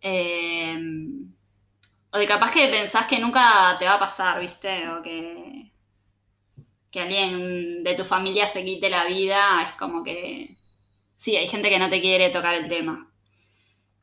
[0.00, 0.78] Eh,
[2.12, 5.70] o de capaz que pensás que nunca te va a pasar, viste, o que
[6.90, 10.56] que alguien de tu familia se quite la vida, es como que
[11.14, 13.06] sí, hay gente que no te quiere tocar el tema.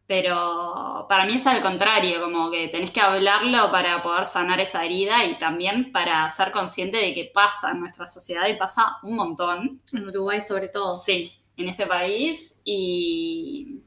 [0.08, 4.86] Pero para mí es al contrario, como que tenés que hablarlo para poder sanar esa
[4.86, 9.16] herida y también para ser consciente de que pasa en nuestra sociedad y pasa un
[9.16, 9.82] montón.
[9.92, 10.96] En Uruguay sobre todo.
[10.96, 13.82] Sí, en este país y,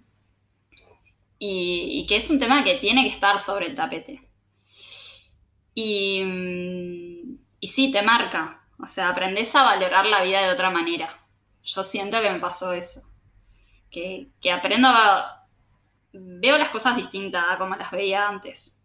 [1.42, 4.22] y, que es un tema que tiene que estar sobre el tapete.
[5.74, 11.08] Y, sí, te marca, o sea, aprendes a valorar la vida de otra manera.
[11.64, 13.00] Yo siento que me pasó eso.
[13.90, 15.46] Que, aprendo a...
[16.12, 18.84] Veo las cosas distintas a como las veía antes.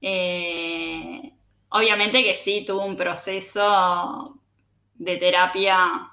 [0.00, 1.32] Eh,
[1.68, 4.38] obviamente que sí, tuve un proceso
[4.94, 6.10] de terapia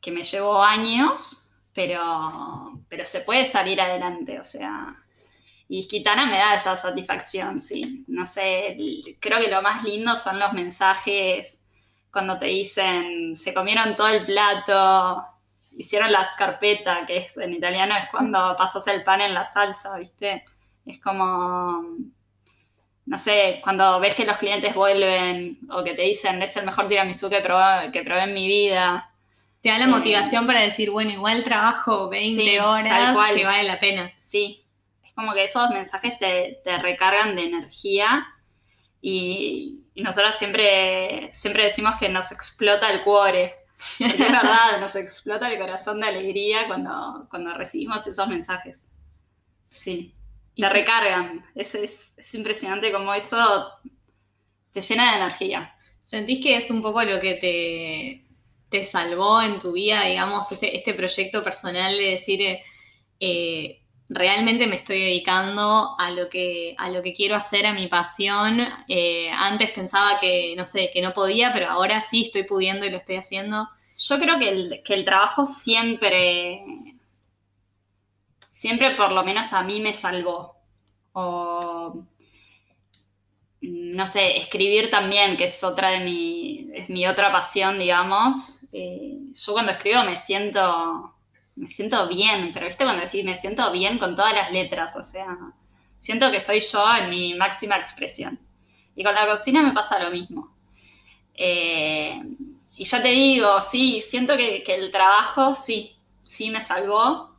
[0.00, 4.94] que me llevó años, pero, pero se puede salir adelante, o sea,
[5.68, 8.04] y Kitana me da esa satisfacción, sí.
[8.08, 8.76] No sé,
[9.20, 11.60] creo que lo más lindo son los mensajes
[12.10, 15.26] cuando te dicen, se comieron todo el plato,
[15.76, 19.98] hicieron la scarpeta, que es en italiano es cuando pasas el pan en la salsa,
[19.98, 20.44] ¿viste?
[20.86, 21.82] Es como,
[23.06, 26.88] no sé, cuando ves que los clientes vuelven o que te dicen, es el mejor
[26.88, 29.10] tiramisú que probé, que probé en mi vida.
[29.60, 34.12] Te da la motivación para decir, bueno, igual trabajo 20 horas, que vale la pena.
[34.20, 34.64] Sí,
[35.04, 38.26] es como que esos mensajes te, te recargan de energía
[39.00, 43.54] y, nosotros siempre, siempre decimos que nos explota el cuore.
[43.98, 48.84] es verdad, nos explota el corazón de alegría cuando, cuando recibimos esos mensajes.
[49.70, 50.14] Sí,
[50.56, 51.44] te recargan.
[51.54, 53.68] Es, es, impresionante como eso
[54.72, 55.74] te llena de energía.
[56.04, 58.27] ¿Sentís que es un poco lo que te,
[58.70, 62.58] te salvó en tu vida, digamos, este, proyecto personal de decir,
[63.20, 67.88] eh, realmente me estoy dedicando a lo que, a lo que quiero hacer, a mi
[67.88, 68.60] pasión.
[68.88, 72.90] Eh, antes pensaba que, no sé, que no podía, pero ahora sí estoy pudiendo y
[72.90, 73.68] lo estoy haciendo.
[73.96, 76.62] Yo creo que el, que el trabajo siempre,
[78.48, 80.56] siempre por lo menos a mí me salvó.
[81.12, 81.94] O,
[83.60, 88.57] no sé, escribir también, que es otra de mi, es mi otra pasión, digamos.
[88.72, 91.14] Eh, yo cuando escribo me siento
[91.58, 95.02] me siento bien, pero viste cuando decís me siento bien con todas las letras, o
[95.02, 95.36] sea,
[95.98, 98.38] siento que soy yo en mi máxima expresión.
[98.94, 100.54] Y con la cocina me pasa lo mismo.
[101.34, 102.20] Eh,
[102.76, 107.36] y ya te digo, sí, siento que, el trabajo sí, sí me salvó.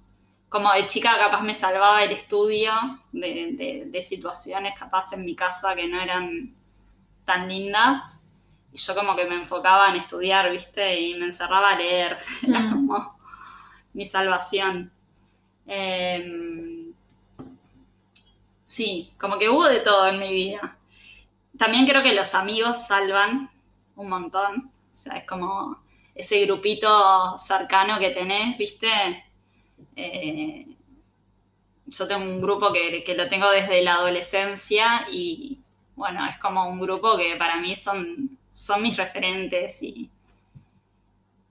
[0.50, 2.72] Como de chica capaz me salvaba el estudio
[3.12, 6.56] de, de, situaciones capaz en mi casa que no eran
[7.26, 8.19] tan lindas.
[8.72, 11.00] Y yo como que me enfocaba en estudiar, ¿viste?
[11.00, 12.18] Y me encerraba a leer.
[12.48, 12.70] Era mm.
[12.72, 13.20] como
[13.94, 14.92] mi salvación.
[15.66, 16.94] Em,
[18.64, 20.78] sí, como que hubo de todo en mi vida.
[21.58, 23.50] También creo que los amigos salvan
[23.96, 24.72] un montón.
[24.92, 25.80] O sea, es como
[26.16, 29.26] ese grupito cercano que tenés, ¿viste?
[29.96, 30.66] Eh,
[31.86, 35.60] yo tengo un grupo que, que, lo tengo desde la adolescencia y
[35.96, 40.10] bueno, es como un grupo que para mí son, son mis referentes y,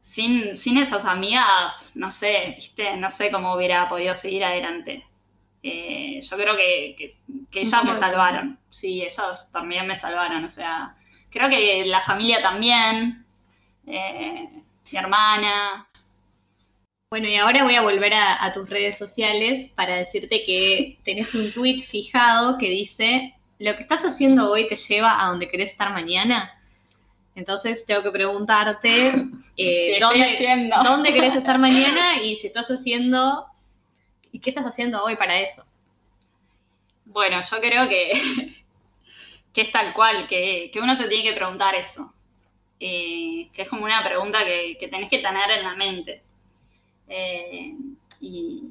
[0.02, 2.96] sin, esas amigas, no sé, ¿viste?
[2.98, 5.06] No sé cómo hubiera podido seguir adelante.
[5.62, 7.16] Eh, yo creo que,
[7.50, 8.58] que, ellas me salvaron.
[8.68, 10.44] Sí, esas también me salvaron.
[10.44, 10.96] O sea,
[11.30, 13.24] creo que la familia también,
[13.86, 14.50] eh,
[14.92, 15.88] mi hermana.
[17.10, 21.34] Bueno, y ahora voy a volver a, a, tus redes sociales para decirte que tenés
[21.34, 25.70] un tweet fijado que dice, lo que estás haciendo hoy te lleva a donde querés
[25.70, 26.54] estar mañana.
[27.38, 29.12] Entonces tengo que preguntarte
[29.56, 33.46] eh, ¿dónde, dónde querés estar mañana y si estás haciendo,
[34.32, 35.64] y qué estás haciendo hoy para eso.
[37.04, 38.10] Bueno, yo creo que,
[39.52, 42.12] que es tal cual, que, uno se tiene que preguntar eso.
[42.80, 46.22] Eh, que es como una pregunta que, que, tenés que tener en la mente.
[47.08, 47.72] Eh,
[48.20, 48.62] y,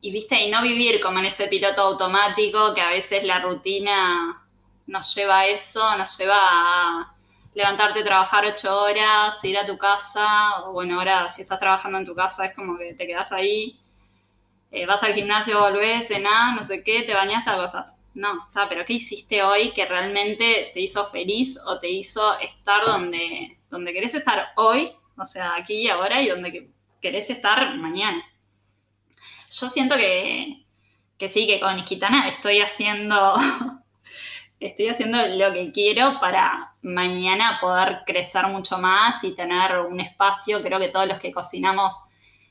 [0.00, 4.42] y, viste, y no vivir como en ese piloto automático que a veces la rutina
[4.86, 7.11] nos lleva a eso, nos lleva a
[7.54, 12.06] levantarte trabajar ocho horas, ir a tu casa, o bueno, ahora si estás trabajando en
[12.06, 13.78] tu casa es como que te quedas ahí,
[14.70, 18.02] eh, vas al gimnasio, volvés, cenás, no sé qué, te bañaste, te acostás.
[18.14, 22.84] No, está, pero ¿qué hiciste hoy que realmente te hizo feliz o te hizo estar
[22.86, 28.22] donde, donde querés estar hoy, o sea, aquí y ahora, y donde querés estar mañana?
[29.50, 30.64] Yo siento que,
[31.18, 33.34] que sí, que con Isquitana estoy haciendo
[34.66, 40.62] estoy haciendo lo que quiero para mañana poder crecer mucho más y tener un espacio.
[40.62, 42.04] Creo que todos los que cocinamos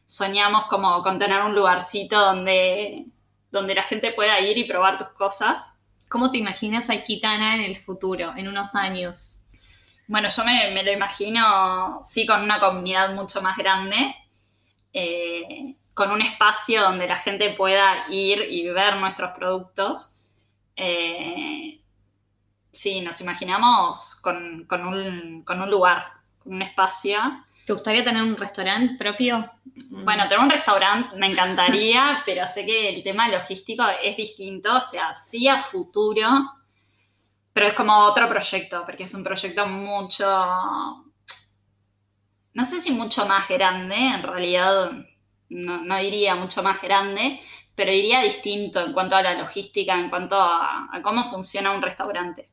[0.06, 3.06] soñamos como con tener un lugarcito donde,
[3.50, 5.82] donde la gente pueda ir y probar tus cosas.
[6.10, 9.46] ¿Cómo te imaginas a Gitana en el futuro, en unos años?
[10.08, 14.14] Bueno, yo me, lo imagino, sí, con una comunidad mucho más grande,
[14.92, 20.18] eh, con un espacio donde la gente pueda ir y ver nuestros productos.
[20.76, 21.81] Eh,
[22.74, 26.06] sí, nos imaginamos con, un, lugar,
[26.40, 27.20] con un espacio.
[27.66, 29.50] ¿Te gustaría tener un restaurante propio?
[29.90, 34.82] Bueno, tener un restaurante me encantaría, pero sé que el tema logístico es distinto, o
[34.82, 36.28] sea, sí a futuro,
[37.54, 40.26] pero es como otro proyecto, porque es un proyecto mucho,
[42.54, 44.92] no sé si mucho más grande, en realidad
[45.50, 47.40] no, diría mucho más grande,
[47.76, 52.51] pero diría distinto en cuanto a la logística, en cuanto a cómo funciona un restaurante.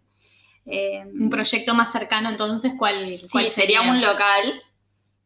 [0.70, 3.80] Eh, un proyecto más cercano, entonces, ¿cuál, sí, sería?
[3.82, 4.62] un local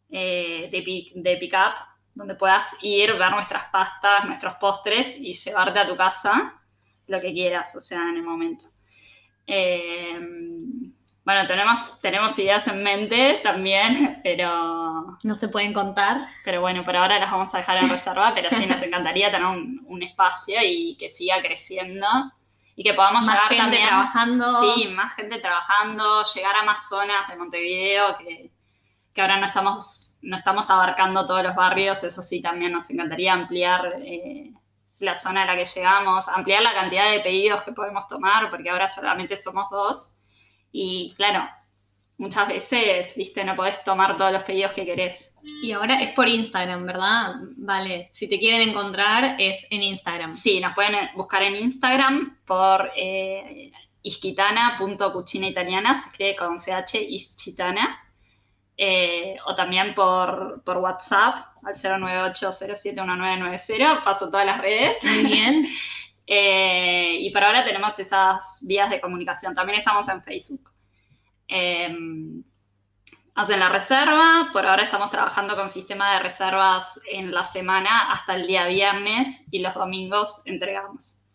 [0.09, 1.74] eh, de, de pick-up
[2.14, 6.61] donde puedas ir, ver nuestras pastas, nuestros postres y llevarte a tu casa
[7.09, 8.66] lo que quieras, o sea, en el momento.
[9.46, 10.16] Eh,
[11.24, 15.18] bueno, tenemos, tenemos ideas en mente también, pero...
[15.22, 16.18] No se pueden contar.
[16.44, 19.46] Pero bueno, por ahora las vamos a dejar en reserva, pero sí nos encantaría tener
[19.46, 22.07] un, un espacio y que siga creciendo
[22.74, 24.61] y que podamos más llegar gente también, trabajando.
[24.61, 28.50] Sí, más gente trabajando, llegar a más zonas de Montevideo que,
[29.12, 33.32] que ahora no estamos, no estamos abarcando todos los barrios, eso sí también nos encantaría
[33.32, 34.52] ampliar eh,
[34.98, 38.70] la zona a la que llegamos, ampliar la cantidad de pedidos que podemos tomar, porque
[38.70, 40.18] ahora solamente somos dos.
[40.70, 41.46] Y claro,
[42.22, 45.40] muchas veces, viste, no podés tomar todos los pedidos que querés.
[45.61, 47.35] Y ahora es por Instagram, ¿verdad?
[47.56, 50.32] Vale, si te quieren encontrar es en Instagram.
[50.32, 57.98] Sí, nos pueden buscar en Instagram por eh, isquitana.cucina italiana, se escribe con CH ischitana.
[58.76, 64.02] Eh, o también por, WhatsApp al 098071990.
[64.02, 65.04] Paso todas las redes.
[65.04, 65.66] Muy bien.
[66.24, 69.56] Eh, y por ahora tenemos esas vías de comunicación.
[69.56, 70.71] También estamos en Facebook.
[71.48, 72.42] Em,
[73.35, 78.35] hacen la reserva, por ahora estamos trabajando con sistema de reservas en la semana hasta
[78.35, 81.28] el día viernes y los domingos entregamos.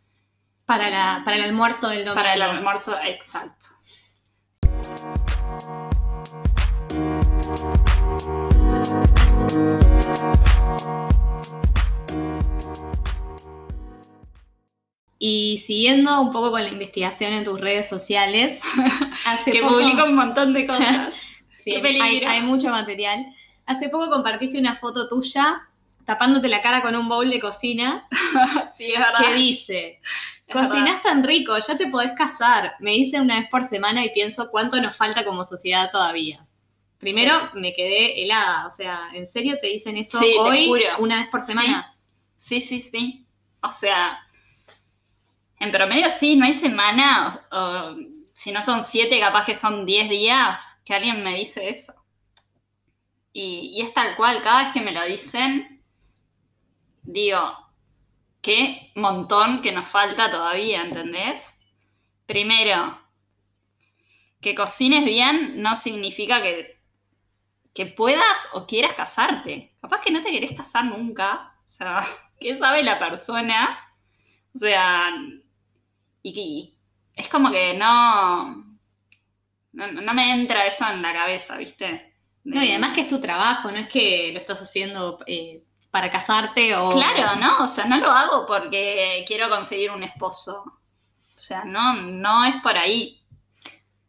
[0.66, 2.16] Para, para el almuerzo del domingo.
[2.16, 3.68] Para el almuerzo, exacto.
[15.20, 18.62] Y siguiendo un poco con la investigación en tus redes sociales,
[19.26, 21.14] hace que publico un montón de cosas.
[21.64, 23.26] sí, hay, mucho material.
[23.66, 25.68] Hace poco compartiste una foto tuya
[26.06, 28.08] tapándote la cara con un bowl de cocina.
[28.74, 29.20] sí, es verdad.
[29.20, 30.00] Que dice,
[30.52, 32.76] cocinás tan rico, ya te podés casar.
[32.80, 36.46] Me dicen una vez por semana y pienso cuánto nos falta como sociedad todavía.
[37.00, 41.42] Primero me quedé helada, o sea, ¿en serio te dicen eso hoy una vez por
[41.42, 41.96] semana?
[42.36, 43.26] sí, sí, sí.
[43.62, 44.20] O sea,
[45.60, 47.40] en promedio sí, no hay semana,
[48.32, 51.94] si no son siete, capaz que son diez días que alguien me dice eso.
[53.34, 55.84] Y, es tal cual, cada vez que me lo dicen,
[57.04, 57.40] digo,
[58.42, 61.58] qué montón que nos falta todavía, ¿entendés?
[62.26, 63.00] Primero,
[64.42, 66.80] que cocines bien no significa que,
[67.74, 69.76] que puedas o quieras casarte.
[69.82, 71.56] Capaz que no te querés casar nunca.
[71.66, 72.00] O sea,
[72.40, 73.80] ¿qué sabe la persona?
[74.54, 75.12] O sea,
[76.36, 76.78] y,
[77.16, 78.64] es como que no,
[79.74, 82.14] no, me entra eso en la cabeza, ¿viste?
[82.44, 86.10] No, y además que es tu trabajo, no es que lo estás haciendo eh, para
[86.10, 86.92] casarte o...
[86.92, 87.64] Claro, ¿no?
[87.64, 90.64] O sea, no lo hago porque quiero conseguir un esposo.
[90.64, 93.22] O sea, no, no es por ahí.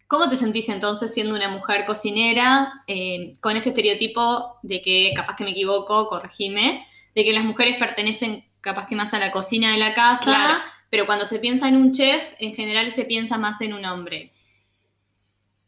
[0.06, 5.36] ¿Cómo te sentís entonces siendo una mujer cocinera eh, con este estereotipo de que, capaz
[5.36, 9.72] que me equivoco, corregime, de que las mujeres pertenecen capaz que más a la cocina
[9.72, 13.60] de la casa pero cuando se piensa en un chef, en general se piensa más
[13.60, 14.30] en un hombre.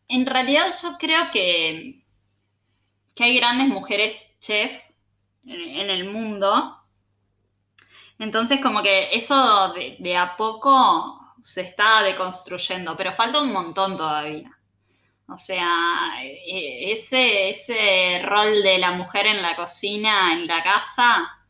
[0.09, 2.03] En realidad yo creo que,
[3.15, 4.73] que hay grandes mujeres chef
[5.45, 6.77] en, el mundo.
[8.19, 14.51] Entonces como que eso de, a poco se está deconstruyendo, pero falta un montón todavía.
[15.29, 21.41] O sea, e, ese, ese rol de la mujer en la cocina, en la casa,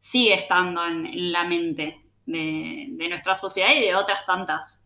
[0.00, 4.84] sigue estando en, la mente de, nuestra sociedad y de otras tantas.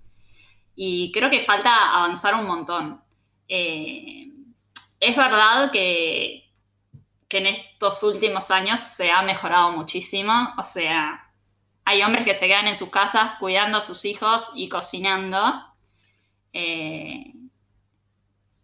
[0.74, 3.02] Y creo que falta avanzar un montón.
[3.48, 4.28] Eh,
[5.00, 6.50] es verdad que,
[7.28, 10.54] que en estos últimos años se ha mejorado muchísimo.
[10.58, 11.30] O sea,
[11.84, 15.64] hay hombres que se quedan en sus casas cuidando a sus hijos y cocinando.
[16.52, 17.32] Eh,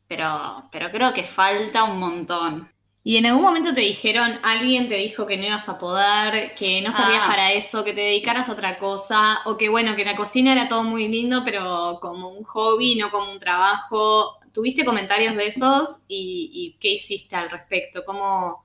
[0.08, 2.71] pero, pero creo que falta un montón.
[3.04, 6.80] ¿Y en algún momento te dijeron, alguien te dijo que no ibas a poder, que
[6.82, 7.28] no sabías ah.
[7.28, 10.68] para eso, que te dedicaras a otra cosa, o que bueno, que la cocina era
[10.68, 14.38] todo muy lindo, pero como un hobby, no como un trabajo?
[14.52, 18.04] ¿Tuviste comentarios de esos y, qué hiciste al respecto?
[18.04, 18.64] ¿Cómo,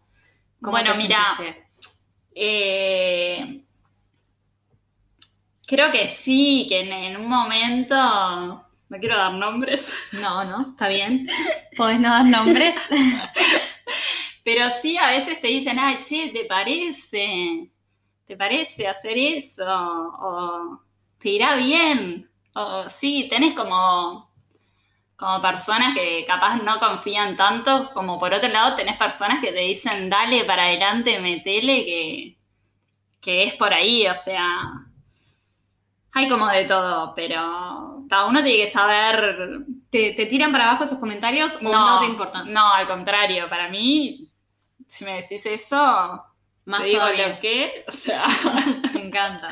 [0.59, 1.35] bueno, mira,
[2.35, 3.63] eh,
[5.65, 9.95] creo que sí, que en, un momento, no quiero dar nombres.
[10.11, 11.27] No, no, está bien.
[11.75, 12.75] Podés no dar nombres.
[14.47, 17.69] Pero sí, a veces te dicen, ay, che, ¿te parece?
[18.25, 19.65] ¿Te parece hacer eso?
[19.67, 20.79] O
[21.19, 22.25] te irá bien.
[22.55, 24.31] O sí, tenés como
[25.17, 29.59] como personas que capaz no confían tanto, como por otro lado tenés personas que te
[29.59, 32.37] dicen, dale para adelante, metele, que,
[33.19, 34.47] que es por ahí, o sea,
[36.13, 39.65] hay como de todo, pero cada uno tiene que saber...
[39.89, 42.53] ¿Te, tiran para abajo esos comentarios o no, te importan?
[42.53, 44.26] No, al contrario, para mí,
[44.87, 46.23] si me decís eso,
[46.65, 48.25] más te digo lo que, o sea...
[48.93, 49.49] me encanta.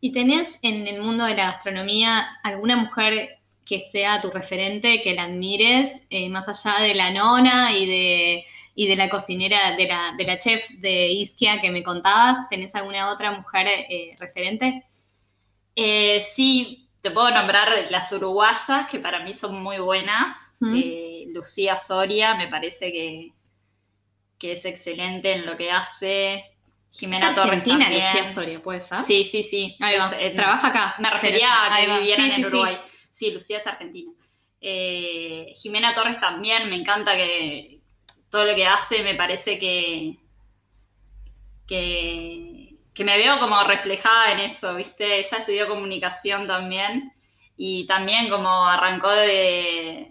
[0.00, 5.14] ¿Y tenés en el mundo de la gastronomía alguna mujer que sea tu referente, que
[5.14, 10.14] la admires, eh, más allá de la nona y de, de la cocinera, de la,
[10.16, 14.84] de la, chef de Isquia que me contabas, ¿tenés alguna otra mujer eh, referente?
[15.74, 20.56] Eh, sí, te puedo nombrar las uruguayas, que para mí son muy buenas.
[20.60, 23.32] Lucía Soria, me parece que,
[24.38, 26.56] que es excelente en lo que hace.
[26.90, 27.92] Jimena Torres también.
[27.92, 28.98] Lucía Soria, ¿puede ser?
[29.00, 29.76] Sí, sí, sí.
[30.36, 30.94] Trabaja acá.
[30.98, 32.78] Me refería a que viviera en Uruguay.
[33.10, 34.12] Sí, Lucía es argentina.
[34.60, 37.80] Eh, Jimena Torres también, me encanta que
[38.30, 40.18] todo lo que hace me parece que,
[41.66, 45.18] que, me veo como reflejada en eso, ¿viste?
[45.18, 47.12] Ella estudió comunicación también
[47.56, 50.10] y también como arrancó de,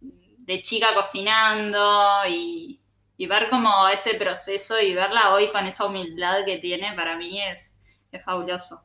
[0.00, 2.77] de chica cocinando y,
[3.26, 7.76] ver como ese proceso y verla hoy con esa humildad que tiene, para mí es,
[8.12, 8.80] es fabuloso.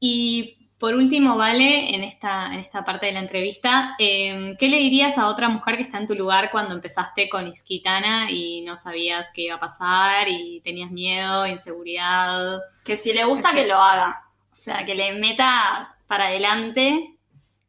[0.00, 4.78] Y por último, Vale, en esta, en esta parte de la entrevista, em, ¿qué le
[4.78, 8.78] dirías a otra mujer que está en tu lugar cuando empezaste con Isquitana y no
[8.78, 12.60] sabías qué iba a pasar y tenías miedo, inseguridad?
[12.82, 14.22] Que si le gusta, que lo haga.
[14.50, 17.14] O sea, que le meta para adelante,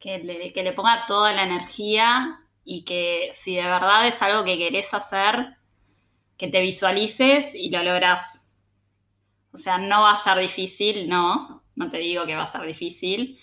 [0.00, 4.44] que le, que le ponga toda la energía y que si de verdad es algo
[4.44, 5.56] que querés hacer,
[6.36, 8.52] que te visualices y lo logras.
[9.52, 12.62] O sea, no va a ser difícil, no, no te digo que va a ser
[12.62, 13.38] difícil.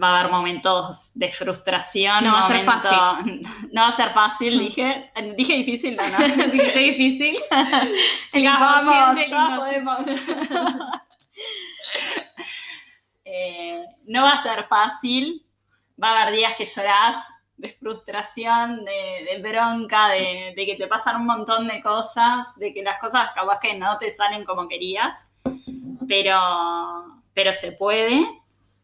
[0.00, 2.24] Va a haber momentos de frustración.
[2.24, 3.46] No va a ser fácil.
[3.72, 5.12] No va a ser fácil, dije.
[5.36, 6.46] Dije difícil, no, no.
[6.52, 7.36] dije difícil.
[8.32, 9.98] Chicas, vamos, todos podemos.
[13.24, 15.44] Eh, no va a ser fácil.
[16.02, 21.26] Va a haber días que llorás de frustración, de, bronca, de, que te pasan un
[21.26, 25.32] montón de cosas, de que las cosas capaz que no te salen como querías.
[26.08, 26.40] Pero
[27.34, 28.26] pero se puede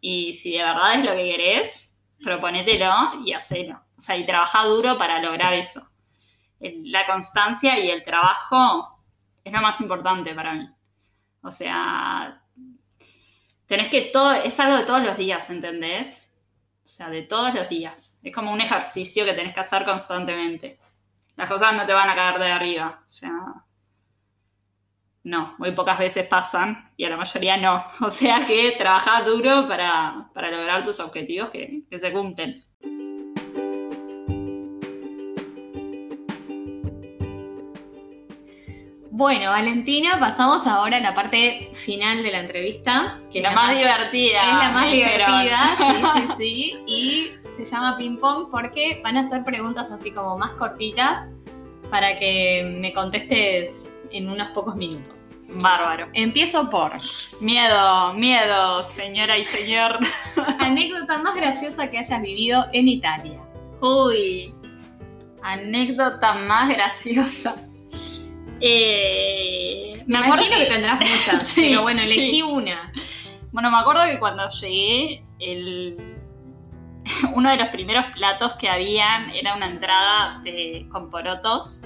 [0.00, 3.82] y si de verdad es lo que querés, proponételo y hacelo.
[3.96, 5.82] O sea, y trabaja duro para lograr eso.
[6.60, 9.02] La constancia y el trabajo
[9.42, 10.68] es lo más importante para mí.
[11.42, 12.42] O sea,
[13.66, 16.27] tenés que todo, es algo de todos los días, ¿entendés?
[16.88, 18.18] O sea, de todos los días.
[18.22, 20.78] Es como un ejercicio que tenés que hacer constantemente.
[21.36, 23.02] Las cosas no te van a caer de arriba.
[23.06, 23.30] O sea,
[25.22, 27.84] no, muy pocas veces pasan y a la mayoría no.
[28.06, 32.64] O sea que trabaja duro para, lograr tus objetivos que, se cumplen.
[39.18, 43.18] Bueno, Valentina, pasamos ahora a la parte final de la entrevista.
[43.32, 44.48] Que la, más divertida.
[44.48, 46.84] Es la más divertida, sí, sí, sí.
[46.86, 51.26] Y se llama ping pong porque van a ser preguntas así como más cortitas
[51.90, 55.34] para que me contestes en unos pocos minutos.
[55.48, 56.06] Bárbaro.
[56.12, 56.92] Empiezo por
[57.40, 59.98] Miedo, miedo, señora y señor.
[60.60, 63.40] anécdota más graciosa que hayas vivido en Italia.
[63.80, 64.54] Uy,
[65.42, 67.56] anécdota más graciosa.
[68.60, 72.12] Eh, Me imagino que tendrás muchas, Sí, pero bueno, sí.
[72.12, 72.92] elegí una.
[73.52, 75.96] Bueno, me acuerdo que cuando llegué, el...
[77.34, 80.86] uno de los primeros platos que habían era una entrada de...
[80.90, 81.82] con porotos.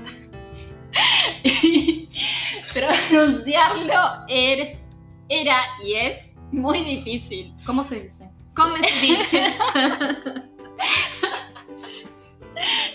[2.75, 4.91] Pronunciarlo es...
[5.29, 7.55] era y es muy difícil.
[7.65, 8.31] ¿Cómo se dice?
[8.55, 9.55] Come dice.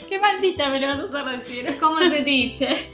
[0.08, 1.78] Qué maldita me lo vas a hacer decir.
[1.80, 2.92] ¿Cómo se dice?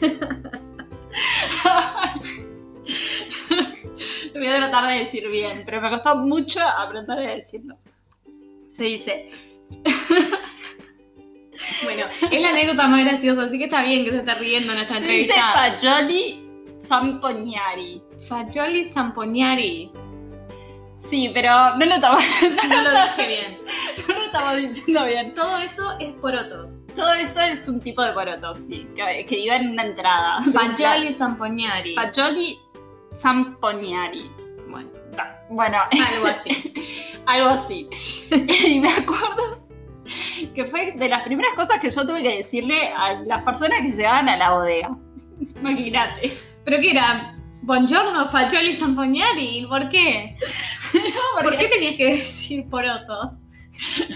[4.33, 7.77] Lo voy a tratar de decir bien, pero me costó mucho aprender a decirlo.
[8.67, 9.29] Se dice
[11.83, 14.79] Bueno, es la anécdota más graciosa, así que está bien que se esté riendo en
[14.79, 15.53] esta Se dice entrevista.
[15.53, 16.49] fagioli
[16.81, 18.01] zampognari.
[18.27, 19.91] Fagioli Zampognari.
[21.03, 22.21] Sí, pero no lo estamos,
[22.69, 23.57] No lo dije bien.
[24.07, 25.33] no lo estamos diciendo bien.
[25.33, 26.85] Todo eso es por otros.
[26.95, 30.39] Todo eso es un tipo de porotos, sí, que, que iba en una entrada.
[30.53, 31.93] Fagioli Zampognari.
[31.95, 32.57] Fagioli
[33.19, 34.31] zampognari.
[34.69, 34.89] Bueno,
[35.49, 35.77] Bueno,
[36.13, 36.73] algo así.
[37.25, 37.89] algo así.
[38.31, 39.61] y me acuerdo
[40.55, 43.91] que fue de las primeras cosas que yo tuve que decirle a las personas que
[43.91, 44.97] llegaban a la bodega.
[45.59, 46.33] Imagínate.
[46.63, 47.35] ¿Pero qué era?
[47.63, 49.65] Buongiorno, Fagioli Zampognari.
[49.69, 50.37] ¿Por qué?
[51.41, 53.31] ¿Por qué tenías que decir por otros?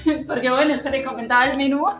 [0.27, 1.85] Porque bueno, yo le comentaba el menú,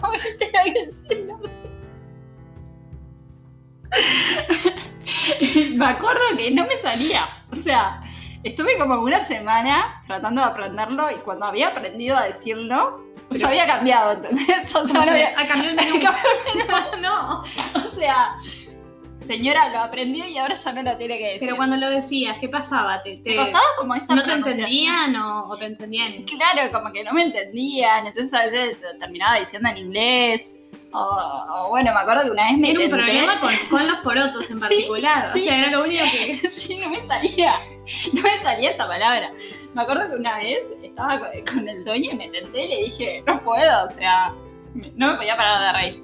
[5.75, 7.27] me acuerdo que no me salía.
[7.51, 8.01] O sea,
[8.43, 13.65] estuve como una semana tratando de aprenderlo y cuando había aprendido a decirlo, ya había
[13.65, 14.73] cambiado, ¿entendés?
[14.75, 15.95] O sea, no había- Ah, el menú.
[15.95, 17.01] menú.
[17.01, 17.41] no.
[17.41, 18.35] O sea,
[19.27, 21.39] señora, lo aprendió y ahora ya no lo tiene que decir.
[21.41, 23.03] Pero cuando lo decías, ¿qué pasaba?
[23.03, 26.23] ¿Te, te- me costaba como esa ¿No te entendían o, o te entendían?
[26.23, 30.63] Claro, como que no me entendían, entonces a veces terminaba diciendo en inglés.
[30.93, 33.85] O, o bueno, me acuerdo que una vez me Era un tenté- problema con, con
[33.87, 35.25] los porotos en particular.
[35.33, 35.41] sí.
[35.41, 36.35] O sea, era lo único que.
[36.49, 37.53] sí, no me salía.
[38.13, 39.31] No me salía esa palabra.
[39.73, 42.83] Me acuerdo que una vez estaba con, con el dueño y me tenté y le
[42.83, 44.33] dije, no puedo, o sea,
[44.95, 46.03] no me podía parar de reír.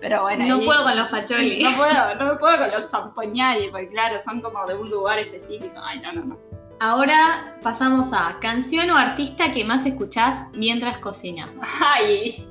[0.00, 1.62] Pero bueno, No ahí- puedo con los fagioli.
[1.62, 5.18] No puedo, no me puedo con los zampoñari, porque claro, son como de un lugar
[5.18, 5.74] específico.
[5.82, 6.38] Ay, no, no, no.
[6.80, 11.48] Ahora pasamos a canción o artista que más escuchás mientras cocinas.
[11.80, 12.46] Ay,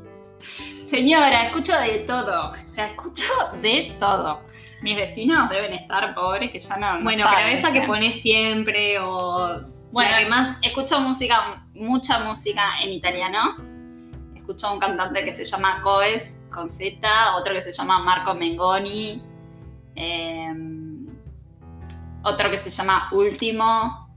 [0.86, 2.52] señora, escucho de todo.
[2.52, 3.26] O sea, escucho
[3.62, 4.42] de todo.
[4.82, 6.98] Mis vecinos deben estar pobres que ya no.
[6.98, 7.88] no Bueno, saben, pero esa que ¿viste?
[7.88, 10.58] pones siempre o Bueno, la que más.
[10.62, 13.58] escucho música, mucha música en italiano.
[14.36, 16.98] Escucho un cantante que se llama Coes con Z,
[17.38, 19.22] otro que se llama Marco Mengoni,
[19.96, 20.54] eh,
[22.24, 24.08] otro que se llama Último.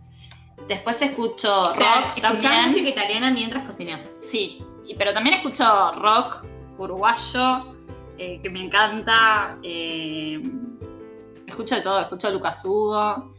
[0.68, 2.64] Después escucho rock también.
[2.64, 4.00] música italiana mientras cocinas.
[4.20, 6.44] Sí, y- pero también escucho rock
[6.78, 7.74] uruguayo,
[8.18, 9.58] eh, que me encanta.
[9.62, 10.40] eh,
[11.46, 13.34] escucho de todo, escucho Lucas Hugo.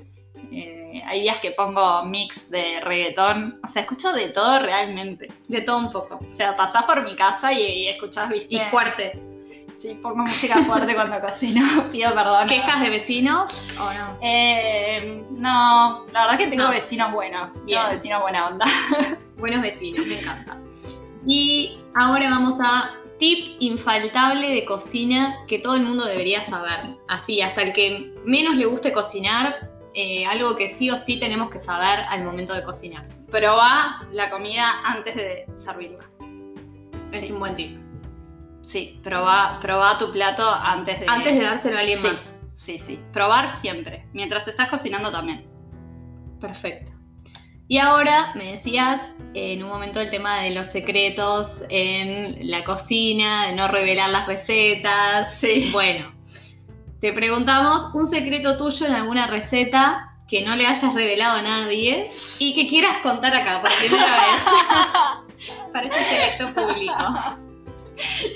[1.05, 3.59] Hay días que pongo mix de reggaetón.
[3.63, 5.27] O sea, escucho de todo realmente.
[5.47, 6.19] De todo un poco.
[6.27, 8.55] O sea, pasás por mi casa y, y escuchás, viste.
[8.55, 9.19] Y fuerte.
[9.79, 12.47] Sí, pongo música fuerte cuando cocino, pido perdón.
[12.47, 14.17] ¿Quejas de vecinos o no?
[14.21, 16.71] Eh, no, la verdad es que tengo No.
[16.71, 17.65] vecinos buenos.
[17.65, 17.79] Bien.
[17.79, 18.65] Tengo vecinos buena onda.
[19.37, 20.57] Buenos vecinos, me encanta.
[21.27, 22.89] Y ahora vamos a
[23.19, 26.95] tip infaltable de cocina que todo el mundo debería saber.
[27.07, 29.69] Así, hasta el que menos le guste cocinar,
[29.99, 33.07] eh, algo que sí o sí tenemos que saber al momento de cocinar.
[33.31, 36.07] Probá la comida antes de servirla.
[37.11, 37.31] Es Sí.
[37.31, 37.79] un buen tip.
[38.63, 41.07] Sí, probá, probá tu plato antes de...
[41.09, 42.07] Antes de dárselo a alguien Sí.
[42.07, 42.35] más.
[42.53, 42.99] Sí, sí.
[43.11, 44.07] Probar siempre.
[44.13, 45.47] Mientras estás cocinando también.
[46.39, 46.91] Perfecto.
[47.67, 53.47] Y ahora me decías en un momento el tema de los secretos en la cocina,
[53.47, 55.33] de no revelar las recetas.
[55.33, 55.69] Sí.
[55.73, 56.11] Bueno,
[57.01, 62.05] te preguntamos un secreto tuyo en alguna receta que no le hayas revelado a nadie
[62.39, 67.13] y que quieras contar acá por primera vez para este selecto público.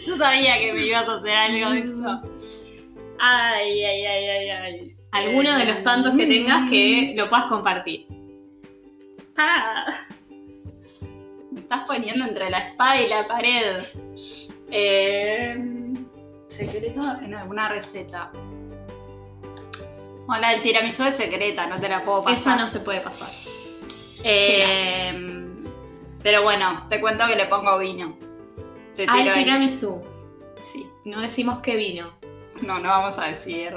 [0.07, 2.05] Yo sabía que me ibas a hacer algo de Mm.
[2.07, 2.22] esto.
[3.20, 4.95] Ay, ay, ay, ay, ay.
[5.12, 8.07] Alguno de los tantos que tengas que lo puedas compartir.
[9.38, 9.86] Ah.
[11.51, 13.84] Me estás poniendo entre la espada y la pared.
[14.72, 15.57] Eh,
[16.47, 18.32] secreto en alguna receta.
[20.34, 22.38] Hola, el tiramisú es secreta, no te la puedo pasar.
[22.39, 23.29] Esa no se puede pasar.
[24.23, 25.47] Eh,
[26.23, 28.15] pero bueno, te cuento que le pongo vino.
[28.95, 29.43] Te Al tiro ahí.
[29.43, 30.01] tiramisú.
[30.71, 30.86] Sí.
[31.05, 32.11] No decimos qué vino.
[32.61, 33.73] No, no vamos a decir.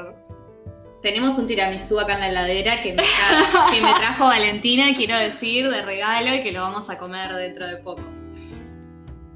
[1.02, 5.16] tenemos un tiramisú acá en la heladera que me, tra- que me trajo Valentina, quiero
[5.18, 8.02] decir, de regalo y que lo vamos a comer dentro de poco.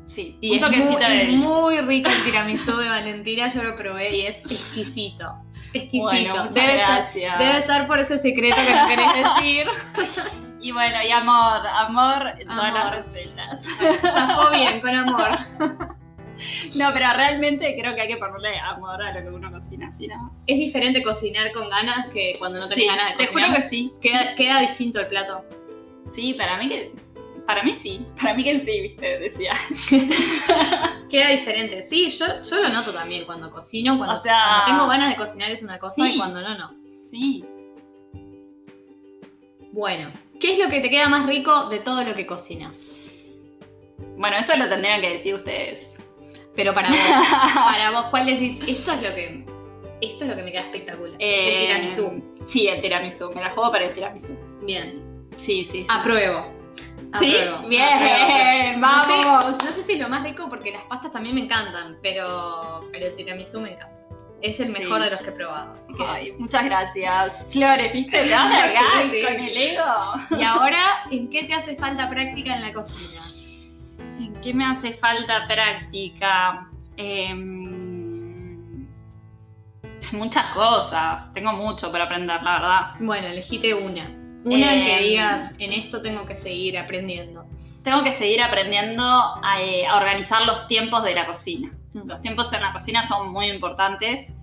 [0.06, 4.16] Sí, Y un es muy, de muy rico el tiramisú de Valentina, yo lo probé
[4.16, 5.26] y es exquisito.
[5.72, 6.04] Exquisito.
[6.04, 7.12] Bueno, muchas debe, gracias.
[7.12, 9.66] Ser, debe ser por ese secreto que no querés decir.
[10.60, 13.66] Y bueno, y amor, amor todas las recetas.
[14.02, 15.30] Zafó bien, con amor.
[16.76, 20.06] No, pero realmente creo que hay que ponerle amor a lo que uno cocina, ¿sí,
[20.06, 20.30] no?
[20.46, 23.48] Es diferente cocinar con ganas que cuando no tenés Sí, ganas de te cocinar.
[23.48, 23.92] juro que sí.
[24.00, 25.44] Queda, queda distinto el plato.
[26.10, 26.92] Sí, para mí que.
[27.48, 28.04] Para mí sí.
[28.20, 29.52] Para mí que sí, viste, decía.
[31.08, 31.82] Queda diferente.
[31.82, 33.96] Sí, yo, yo lo noto también cuando cocino.
[33.96, 36.12] Cuando, O sea- cuando tengo ganas de cocinar es una cosa Sí.
[36.12, 36.74] y cuando no, no.
[37.06, 37.42] Sí.
[39.72, 42.96] Bueno, ¿qué es lo que te queda más rico de todo lo que cocinas?
[44.18, 45.98] Bueno, eso lo tendrían que decir ustedes.
[46.54, 46.98] Pero para vos,
[47.54, 48.58] para vos, ¿cuál decís?
[48.68, 49.46] Esto es lo que,
[50.02, 51.16] esto es lo que me queda espectacular.
[51.18, 52.22] Eh, el tiramisú.
[52.46, 53.32] Sí, el tiramisú.
[53.34, 54.36] Me la juego para el tiramisú.
[54.66, 55.02] Bien.
[55.38, 55.86] Sí, sí, sí.
[55.88, 56.57] Apruebo.
[57.18, 57.36] ¿Sí?
[57.36, 57.68] Apruebo.
[57.68, 58.86] Bien, Apruebo.
[58.86, 59.64] No sé- vamos.
[59.64, 63.06] No sé, si es lo más rico porque las pastas también me encantan, pero, pero
[63.06, 63.94] el tiramisú me encanta.
[64.40, 64.80] Es el Sí.
[64.82, 65.76] mejor de los que he probado.
[65.82, 66.04] Así que...
[66.06, 67.46] Ay, muchas gracias.
[67.50, 68.18] Flores, ¿viste?
[68.24, 68.52] Te vas
[69.04, 69.22] Sí, sí.
[69.24, 69.84] con el ego.
[70.38, 70.78] Y ahora,
[71.10, 73.22] ¿en qué te hace falta práctica en la cocina?
[74.20, 76.68] ¿En qué me hace falta práctica?
[76.96, 78.86] Em,
[80.12, 81.32] muchas cosas.
[81.32, 82.90] Tengo mucho para aprender, la verdad.
[83.00, 84.08] Bueno, elegite una.
[84.54, 85.04] Una que Em.
[85.04, 87.46] digas, en esto tengo que seguir aprendiendo.
[87.84, 91.70] Tengo que seguir aprendiendo a, eh, a organizar los tiempos de la cocina.
[91.94, 92.08] Mm.
[92.08, 94.36] Los tiempos en la cocina son muy importantes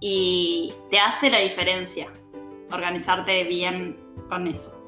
[0.00, 2.08] y te hace la diferencia
[2.72, 3.96] organizarte bien
[4.28, 4.82] con eso.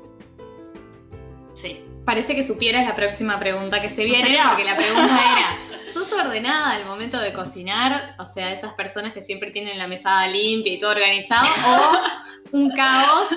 [1.55, 1.85] Sí.
[2.05, 5.21] Parece que supieras la próxima pregunta que se viene, porque la pregunta
[5.79, 8.17] era, ¿sos ordenada al momento de cocinar?
[8.19, 12.71] O sea, esas personas que siempre tienen la mesada limpia y todo organizado, o un
[12.73, 13.29] caos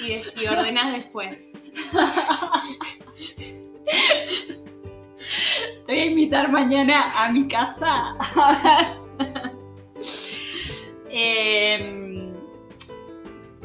[0.00, 1.50] y, y ordenás después.
[5.86, 8.14] Te voy a invitar mañana a mi casa.
[11.08, 12.32] eh,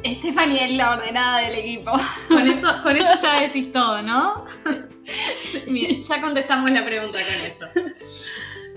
[0.05, 1.91] Stephanie es la ordenada del equipo.
[2.28, 4.45] Con eso, con eso ya decís todo, ¿no?
[5.67, 7.65] Bien, ya contestamos la pregunta con eso.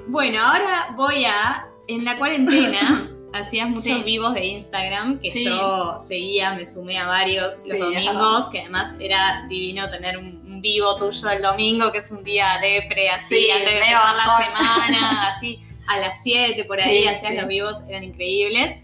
[0.06, 1.64] Bueno, ahora voy a.
[1.90, 4.02] En la cuarentena hacías muchos Sí.
[4.04, 5.44] vivos de Instagram que Sí.
[5.44, 10.42] yo seguía, me sumé a varios los Sí, domingos, que además era divino tener un,
[10.46, 14.14] un vivo tuyo el domingo, que es un día depre, así, Sí, antes de empezar
[14.16, 18.76] la semana, así, a las 7 por ahí, hacías los vivos, eran increíbles.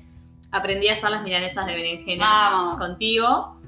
[0.52, 2.78] Aprendí a hacer las milanesas de berenjena Vamos.
[2.78, 3.58] contigo.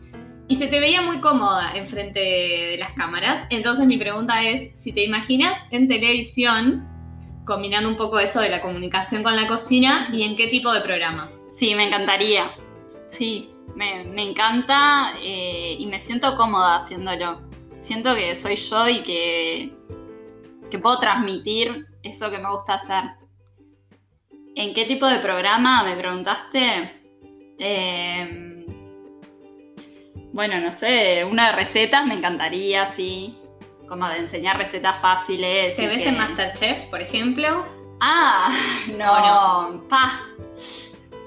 [0.48, 3.44] Y se te veía muy cómoda enfrente de las cámaras.
[3.50, 6.86] Entonces mi pregunta es, si te imaginas en televisión,
[7.46, 10.82] combinando un poco eso de la comunicación con la cocina, ¿y en qué tipo de
[10.82, 11.30] programa?
[11.50, 12.50] Sí, me encantaría.
[13.08, 17.40] Sí, me, me encanta eh, y me siento cómoda haciéndolo.
[17.78, 19.72] Siento que soy yo y que,
[20.70, 23.04] que puedo transmitir eso que me gusta hacer.
[24.56, 27.02] ¿En qué tipo de programa me preguntaste?
[27.58, 28.66] Eh,
[30.32, 33.36] bueno, no sé, una de recetas me encantaría, sí.
[33.88, 35.76] Como de enseñar recetas fáciles.
[35.76, 37.64] ¿Te ves que- en Masterchef, por ejemplo?
[38.00, 38.50] Ah,
[38.88, 40.20] ¿O no, pa.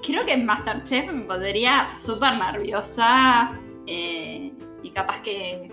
[0.05, 3.51] Creo que en Masterchef me pondría súper nerviosa
[3.87, 4.51] eh,
[4.83, 5.71] y capaz que,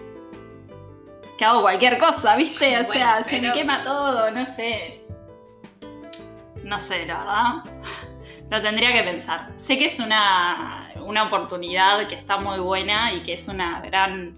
[1.39, 2.67] que hago cualquier cosa, ¿viste?
[2.79, 5.05] O Bueno, sea, se me quema todo, no sé.
[6.65, 7.53] No sé, la verdad.
[8.51, 9.51] Lo tendría que pensar.
[9.57, 14.37] Sé que es una, una oportunidad que está muy buena y que es una gran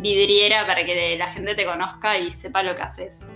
[0.00, 3.26] vidriera para que la gente te conozca y sepa lo que haces.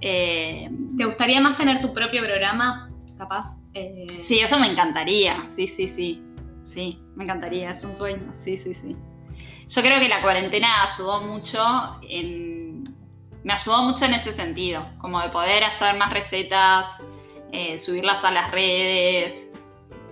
[0.00, 2.90] Eh, ¿Te gustaría más tener tu propio programa?
[3.18, 3.58] Capaz.
[3.74, 5.46] eh, Sí, eso me encantaría.
[5.48, 6.22] Sí, sí, sí.
[6.64, 7.70] Sí, me encantaría.
[7.70, 8.32] Es un sueño.
[8.36, 8.96] Sí, sí, sí.
[9.68, 11.60] Yo creo que la cuarentena ayudó mucho
[12.08, 12.84] en.
[13.44, 14.84] Me ayudó mucho en ese sentido.
[14.98, 17.02] Como de poder hacer más recetas,
[17.52, 19.54] eh, subirlas a las redes,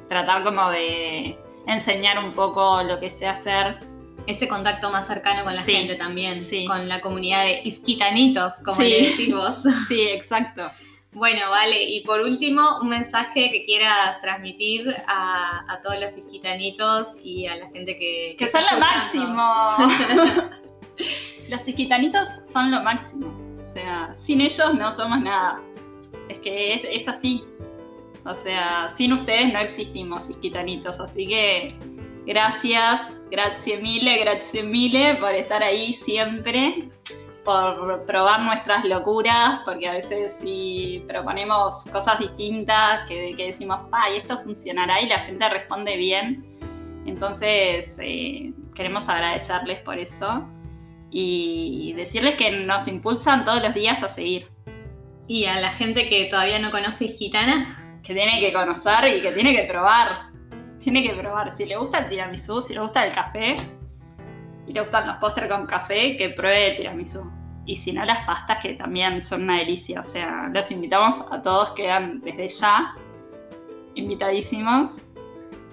[0.09, 3.79] tratar como de enseñar un poco lo que sé hacer.
[4.27, 6.39] Ese contacto más cercano con la Sí, gente también.
[6.41, 6.67] sí.
[6.67, 8.89] Con la comunidad de isquitanitos, como Sí.
[8.89, 9.63] le decís vos.
[9.89, 10.71] Sí, exacto.
[11.13, 11.83] Bueno, vale.
[11.83, 17.57] Y por último, un mensaje que quieras transmitir a, a todos los isquitanitos y a
[17.57, 18.37] la gente que...
[18.39, 20.51] Que está son lo máximo.
[21.49, 23.27] Los isquitanitos son lo máximo.
[23.61, 25.61] O sea, sin ellos no somos nada.
[26.29, 27.45] Es que es, es así.
[28.25, 31.01] O sea, sin ustedes no existimos isquitanitos.
[31.01, 31.75] Así que
[32.27, 36.91] gracias, gracias mille, gracias mille por estar ahí siempre.
[37.45, 44.11] Por probar nuestras locuras, porque a veces si proponemos cosas distintas, que, que decimos, pa,
[44.11, 46.45] y esto funcionará y la gente responde bien,
[47.07, 50.47] Entonces, eh, queremos agradecerles por eso
[51.11, 54.49] y decirles que nos impulsan todos los días a seguir.
[55.27, 57.77] Y a la gente que todavía no conoce Isquitana.
[58.03, 60.30] Que tiene que conocer y que tiene que probar.
[60.83, 61.51] Tiene que probar.
[61.51, 63.55] Si le gusta el tiramisú, si le gusta el café
[64.67, 67.31] y le gustan los postres con café, que pruebe el tiramisú.
[67.67, 70.01] Y si no, las pastas que también son una delicia.
[70.01, 72.95] O sea, los invitamos a todos, quedan desde ya
[73.95, 75.07] invitadísimos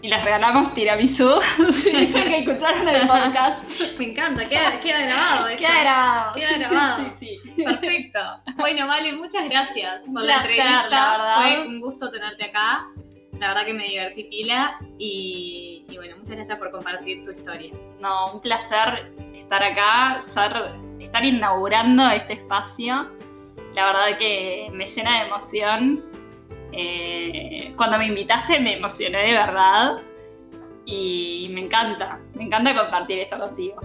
[0.01, 1.39] y les regalamos tiramisú.
[1.71, 3.63] si dicen que escucharon el podcast.
[3.97, 5.47] Me encanta, queda, queda grabado.
[5.57, 6.35] Queda grabado.
[6.35, 7.09] Queda grabado.
[7.17, 8.19] Sí, sí, Perfecto.
[8.57, 11.35] Bueno, Vale, muchas gracias por la entrevista.
[11.37, 12.87] Fue un gusto tenerte acá.
[13.33, 17.71] La verdad que me divertí pila y, bueno, muchas gracias por compartir tu historia.
[17.99, 20.51] No, un placer estar acá, ser,
[20.99, 23.11] estar inaugurando este espacio.
[23.73, 26.03] La verdad que me llena de emoción
[26.71, 29.97] eh, cuando me invitaste me emocioné de verdad
[30.85, 33.81] y me encanta, me encanta compartir esto contigo.